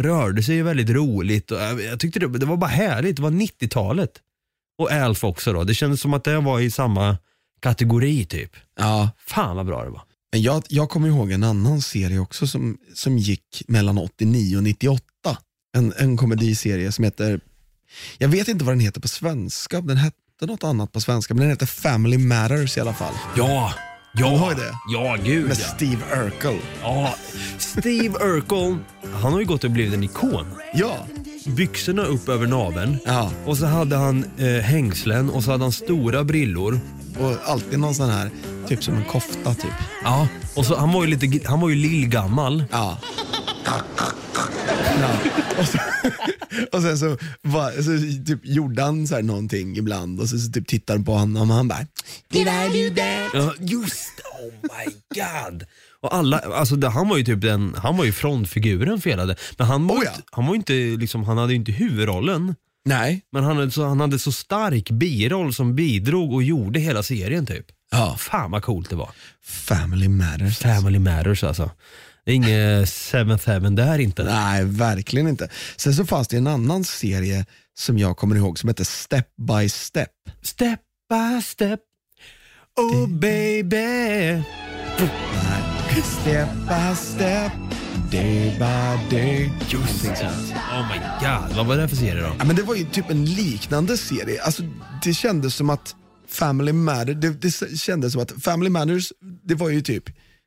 [0.00, 1.50] rörde sig väldigt roligt.
[1.50, 4.10] Och jag, jag tyckte det, det var bara härligt, det var 90-talet.
[4.78, 7.16] Och Alf också då, det kändes som att det var i samma
[7.60, 8.50] kategori typ.
[8.78, 10.02] Ja, Fan vad bra det var.
[10.32, 14.62] men jag, jag kommer ihåg en annan serie också som, som gick mellan 89 och
[14.62, 15.02] 98.
[15.76, 17.40] En, en komediserie som heter,
[18.18, 21.40] jag vet inte vad den heter på svenska, den hette något annat på svenska, men
[21.40, 23.14] den heter Family Matters i alla fall.
[23.36, 23.72] Ja,
[24.14, 24.72] ja, har det.
[24.92, 25.64] ja gud Med ja.
[25.74, 26.56] Steve Urkel.
[26.82, 27.14] ja.
[27.58, 28.76] Steve Urkel,
[29.14, 30.46] han har ju gått och blivit en ikon.
[30.74, 31.06] Ja,
[31.46, 33.32] byxorna upp över naveln ja.
[33.46, 36.80] och så hade han eh, hängslen och så hade han stora brillor.
[37.20, 38.30] Och alltid någon sån här,
[38.68, 39.72] typ som en kofta typ.
[40.04, 40.28] Ja.
[40.54, 42.64] Och så, han var ju lite, han var ju lillgammal.
[42.70, 42.98] Ja.
[43.64, 43.80] ja.
[45.58, 45.78] Och, så,
[46.72, 50.52] och sen så, var, så typ, gjorde han så här någonting ibland och så, så
[50.52, 51.86] typ tittade på honom och han bara
[52.28, 53.30] Did I do that?
[53.34, 55.64] Ja, just Oh my god.
[56.00, 59.26] Och alla, alltså det, han var ju typ den, han var ju frontfiguren för hela
[59.26, 59.36] det.
[59.58, 60.10] Men han var, Oh ja.
[60.10, 62.54] inte, han var inte liksom, han hade ju inte huvudrollen.
[62.88, 63.22] Nej.
[63.32, 67.46] Men han hade, så, han hade så stark biroll som bidrog och gjorde hela serien
[67.46, 67.66] typ.
[67.90, 68.16] Ja.
[68.18, 69.10] Fan vad coolt det var.
[69.44, 70.58] Family matters.
[70.58, 71.70] Family matters alltså.
[72.24, 74.24] Det är inget Seventh Heaven där inte.
[74.24, 75.48] Nej, verkligen inte.
[75.76, 77.46] Sen så fanns det en annan serie
[77.78, 80.10] som jag kommer ihåg som heter Step by Step.
[80.42, 81.80] Step by step,
[82.76, 83.76] oh baby.
[83.76, 84.44] Nej.
[86.02, 87.52] Step by step,
[88.10, 89.50] day by day.
[89.68, 90.54] Just sånt.
[90.72, 92.34] Oh my god, vad var det för serie då?
[92.38, 94.42] Ja, men det var ju typ en liknande serie.
[94.42, 94.62] Alltså,
[95.04, 95.94] det kändes som att
[96.28, 99.12] Family Matters, det, det kändes som att Family Matters,
[99.44, 100.04] det var ju typ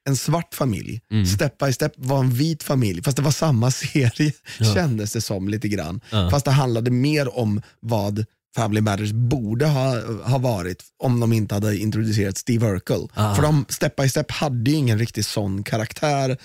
[0.09, 1.01] en svart familj.
[1.35, 4.33] Step by Step var en vit familj, fast det var samma serie
[4.73, 6.01] kändes det som lite grann.
[6.09, 6.29] Ja.
[6.29, 11.55] Fast det handlade mer om vad Family Matters borde ha, ha varit om de inte
[11.55, 13.07] hade introducerat Steve Urkel.
[13.13, 13.35] Ah.
[13.35, 16.37] För de, Step by Step hade ju ingen riktigt sån karaktär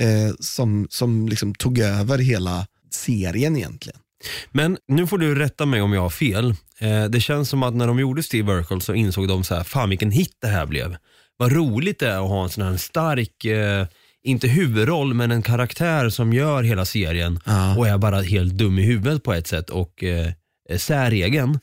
[0.00, 3.98] eh, som, som liksom tog över hela serien egentligen.
[4.50, 6.54] Men nu får du rätta mig om jag har fel.
[6.78, 9.64] Eh, det känns som att när de gjorde Steve Urkel så insåg de så här,
[9.64, 10.96] fan vilken hit det här blev.
[11.36, 13.86] Vad roligt det är att ha en sån här stark, eh,
[14.22, 17.76] inte huvudroll, men en karaktär som gör hela serien Ja.
[17.76, 20.32] och är bara helt dum i huvudet på ett sätt och eh,
[20.68, 21.58] är säregen.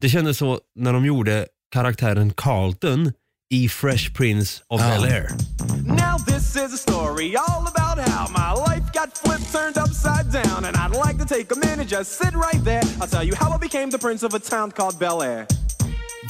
[0.00, 3.12] Det kändes så när de gjorde karaktären Carlton
[3.52, 4.88] i Fresh Prince of Ja.
[4.88, 5.28] Bel-Air.
[5.84, 10.64] Now this is a story all about how my life got flipped, turned upside down,
[10.64, 12.82] and I'd like to take a minute, just sit right there.
[13.00, 15.46] I'll tell you how I became the prince of a town called Bel Air.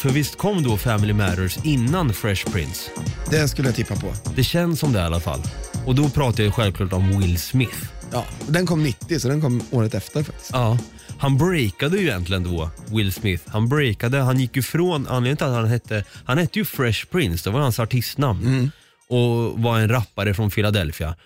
[0.02, 2.90] För visst kom då Family Matters innan Fresh Prince?
[3.30, 4.12] Det skulle jag tippa på.
[4.36, 5.40] Det känns som det i alla fall.
[5.86, 7.99] Och då pratar jag självklart om Will Smith.
[8.12, 10.50] Ja, den kom 90 så den kom året efter faktiskt.
[10.52, 10.78] Ja,
[11.18, 13.44] han breakade ju egentligen då, Will Smith.
[13.46, 17.06] Han breakade, han gick ju från, anledningen till att han hette, han hette ju Fresh
[17.06, 18.70] Prince, det var hans artistnamn.
[19.08, 21.10] Och var en rappare från Philadelphia.
[21.10, 21.16] Och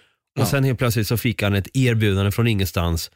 [0.40, 0.46] Ja.
[0.46, 3.10] sen helt plötsligt så fick han ett erbjudande från ingenstans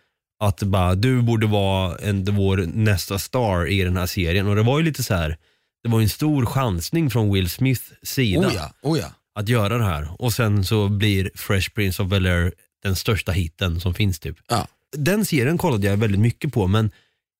[0.44, 4.46] att bara, du borde vara en, vår nästa star i den här serien.
[4.48, 5.36] Och det var ju lite så här,
[5.82, 9.06] det var ju en stor chansning från Will Smiths sida Oh ja, oh ja.
[9.40, 10.08] att göra det här.
[10.22, 12.52] Och sen så blir Fresh Prince of Bel-Air
[12.82, 14.36] den största hitten som finns typ.
[14.48, 14.66] ja.
[14.96, 16.90] Den serien kollade jag väldigt mycket på men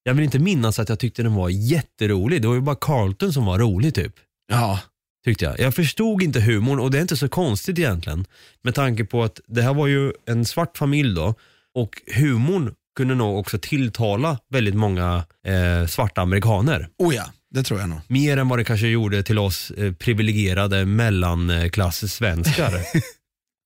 [0.03, 2.43] jag vill inte minnas att jag tyckte den var jätterolig.
[2.43, 4.13] Det var ju bara Carlton som var rolig typ.
[4.49, 4.81] Ja,
[5.25, 5.61] Tyckte jag.
[5.61, 8.27] Jag förstod inte humorn och det är inte så konstigt egentligen.
[8.63, 11.35] Med tanke på att det här var ju en svart familj då
[11.75, 16.89] och humorn kunde nog också tilltala väldigt många eh, svarta amerikaner.
[16.99, 17.99] oh ja, det tror jag nog.
[18.07, 22.73] Mer än vad det kanske gjorde till oss eh, privilegierade mellanklass-svenskar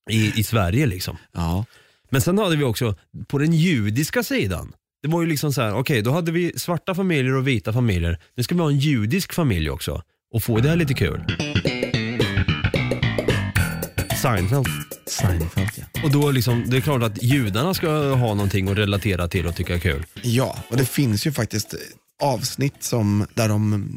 [0.09, 1.17] i, i Sverige liksom.
[1.31, 1.65] Ja.
[2.09, 2.95] Men sen hade vi också
[3.27, 4.73] på den judiska sidan.
[5.01, 8.19] Det var ju liksom så här, okej då hade vi svarta familjer och vita familjer.
[8.35, 10.01] Nu ska vi ha en judisk familj också
[10.33, 11.23] och få det här lite kul.
[14.21, 14.67] Seinfeld.
[15.05, 16.01] Seinfeld ja.
[16.03, 19.55] Och då liksom, det är klart att judarna ska ha någonting att relatera till och
[19.55, 20.05] tycka är kul.
[20.21, 21.75] Ja, och det finns ju faktiskt
[22.21, 23.89] avsnitt som, där de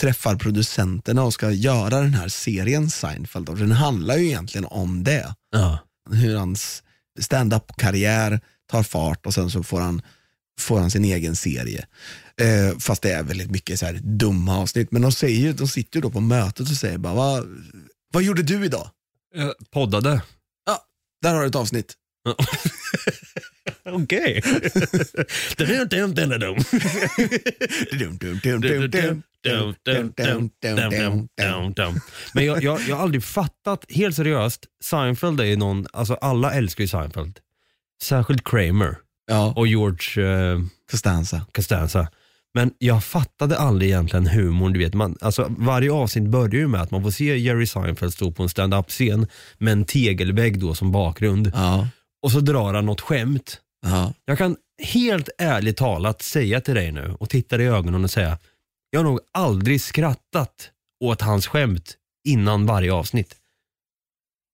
[0.00, 3.48] träffar producenterna och ska göra den här serien Seinfeld.
[3.48, 5.34] Och den handlar ju egentligen om det.
[5.52, 5.78] Ja.
[6.10, 6.82] Hur hans
[7.20, 8.40] stand-up-karriär
[8.70, 10.02] tar fart och sen så får han,
[10.60, 11.86] får han sin egen serie.
[12.40, 14.92] Eh, fast det är väldigt mycket så här dumma avsnitt.
[14.92, 17.46] Men de, säger, de sitter ju då på mötet och säger bara, vad,
[18.12, 18.90] vad gjorde du idag?
[19.70, 20.22] Poddade.
[20.66, 20.78] Ja,
[21.22, 21.94] där har du ett avsnitt.
[23.84, 24.42] Okej.
[25.56, 25.88] Dum,
[29.44, 29.74] dum,
[31.36, 32.00] dum, dum.
[32.34, 36.52] Men jag, jag, jag har aldrig fattat, helt seriöst, Seinfeld är ju någon, alltså alla
[36.54, 37.38] älskar ju Seinfeld.
[38.02, 40.58] Särskilt Kramer Ja, och George eh,
[40.90, 41.46] Costanza.
[41.52, 42.08] Costanza.
[42.54, 44.72] Men jag fattade aldrig egentligen humorn.
[44.72, 48.12] Du vet, man, alltså, varje avsnitt börjar ju med att man får se Jerry Seinfeld
[48.12, 49.26] stå på en stand-up-scen
[49.58, 51.52] med en tegelvägg då som bakgrund.
[51.54, 51.88] Ja,
[52.22, 53.60] Och så drar han något skämt.
[53.86, 54.12] ja.
[54.24, 58.10] Jag kan helt ärligt talat säga till dig nu och titta dig i ögonen och
[58.10, 58.38] säga,
[58.94, 60.70] jag har nog aldrig skrattat
[61.00, 63.36] åt hans skämt innan varje avsnitt.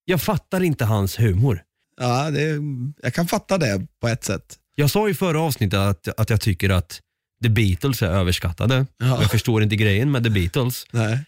[0.05, 1.63] Jag fattar inte hans humor.
[1.99, 2.57] ja det,
[3.01, 4.59] jag kan fatta det på ett sätt.
[4.75, 7.01] Jag sa i förra avsnittet att, att jag tycker att
[7.43, 8.85] The Beatles är överskattade.
[8.97, 9.21] Ja.
[9.21, 10.85] Jag förstår inte grejen med The Beatles.
[10.91, 11.19] Nej.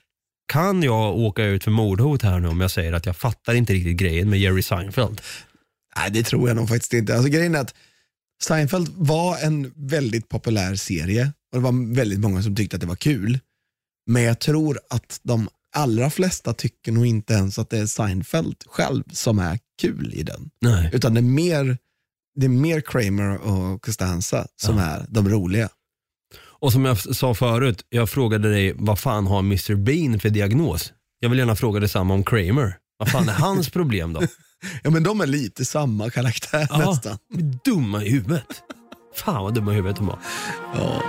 [0.48, 3.74] Kan jag åka ut för mordhot här nu om jag säger att jag fattar inte
[3.74, 5.22] riktigt grejen med Jerry Seinfeld?
[5.98, 7.16] Nej, det tror jag nog faktiskt inte.
[7.16, 7.76] Alltså, grejen är att
[8.44, 12.88] Seinfeld var en väldigt populär serie och det var väldigt många som tyckte att det
[12.88, 13.40] var kul.
[14.08, 18.56] Men jag tror att de allra flesta tycker nog inte ens att det är Seinfeld
[18.68, 20.50] själv som är kul i den.
[20.62, 20.90] Nej.
[20.94, 21.78] Utan det är mer,
[22.36, 25.70] det är mer Kramer och Costanza som är de roliga.
[26.44, 30.94] Och som jag sa förut, jag frågade dig vad fan har Mr Bean för diagnos?
[31.20, 32.78] Jag vill gärna fråga detsamma om Kramer.
[32.98, 34.22] Vad fan är hans problem då?
[34.84, 37.18] Ja men de är lite samma karaktär Ja, nästan.
[37.66, 38.46] dumma i huvudet.
[39.16, 40.20] Fan vad dumma i huvudet de var.
[40.76, 41.04] Ja.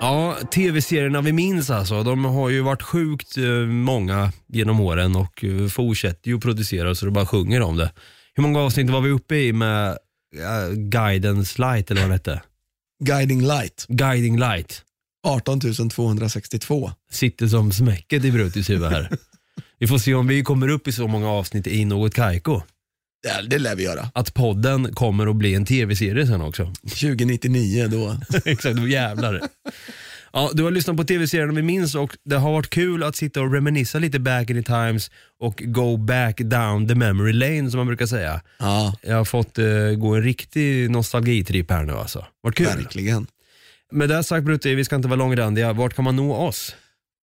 [0.00, 5.44] Ja, tv-serierna vi minns alltså, de har ju varit sjukt eh, många genom åren och
[5.44, 7.92] eh, fortsätter ju att producera så det bara sjunger om det.
[8.34, 9.98] Hur många avsnitt var vi uppe i med
[10.34, 12.42] uh, Guidance Light eller vad det hette?
[13.04, 14.82] Guiding Light, Guiding Light.
[15.26, 15.60] 18
[15.90, 16.90] 262.
[17.10, 19.10] Sitter som smäcket i Brutus huvud här.
[19.78, 22.62] vi får se om vi kommer upp i så många avsnitt i något Kaiko.
[23.24, 24.10] Ja, det lär vi göra.
[24.14, 26.72] Att podden kommer att bli en tv-serie sen också.
[26.82, 28.16] 2099 då.
[28.44, 29.40] Exakt, då jävlar.
[30.32, 33.40] Ja, du har lyssnat på tv-serien vi minns och det har varit kul att sitta
[33.40, 35.10] och reminissa lite back in the times
[35.40, 38.40] och go back down the memory lane som man brukar säga.
[38.58, 39.66] Ja, Jag har fått eh,
[39.96, 42.26] gå en riktig nostalgitripp här nu alltså.
[42.42, 42.66] Vart kul.
[42.66, 43.26] verkligen.
[43.92, 45.72] Med det sagt Brutti, vi ska inte vara långrandiga.
[45.72, 46.74] Vart kan man nå oss?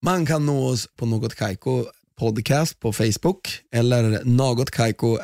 [0.04, 1.84] Man kan nå oss på Något Kaiko
[2.18, 5.18] podcast på Facebook eller Något Kaiko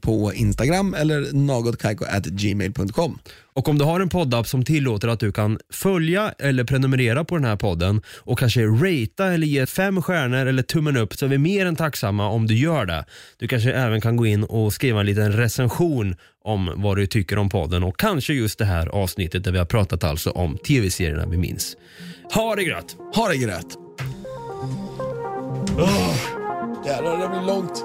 [0.00, 3.18] på Instagram eller nagotkaiko at gmail.com.
[3.52, 7.36] Och om du har en poddapp som tillåter att du kan följa eller prenumerera på
[7.36, 11.28] den här podden och kanske ratea eller ge fem stjärnor eller tummen upp så är
[11.28, 13.04] vi mer än tacksamma om du gör det.
[13.36, 17.38] Du kanske även kan gå in och skriva en liten recension om vad du tycker
[17.38, 21.26] om podden och kanske just det här avsnittet där vi har pratat alltså om tv-serierna
[21.26, 21.76] vi minns.
[22.34, 22.96] Ha det gött!
[23.14, 23.78] Ha det gröt!
[26.88, 27.84] Jävlar, det blir långt.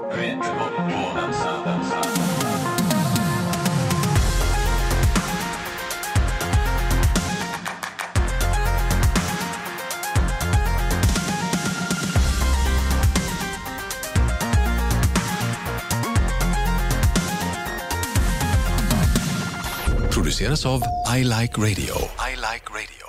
[20.14, 20.82] Produceras av
[21.16, 21.94] I Like Radio.
[22.18, 23.04] I like radio.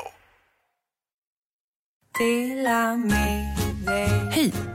[4.31, 4.74] Hej!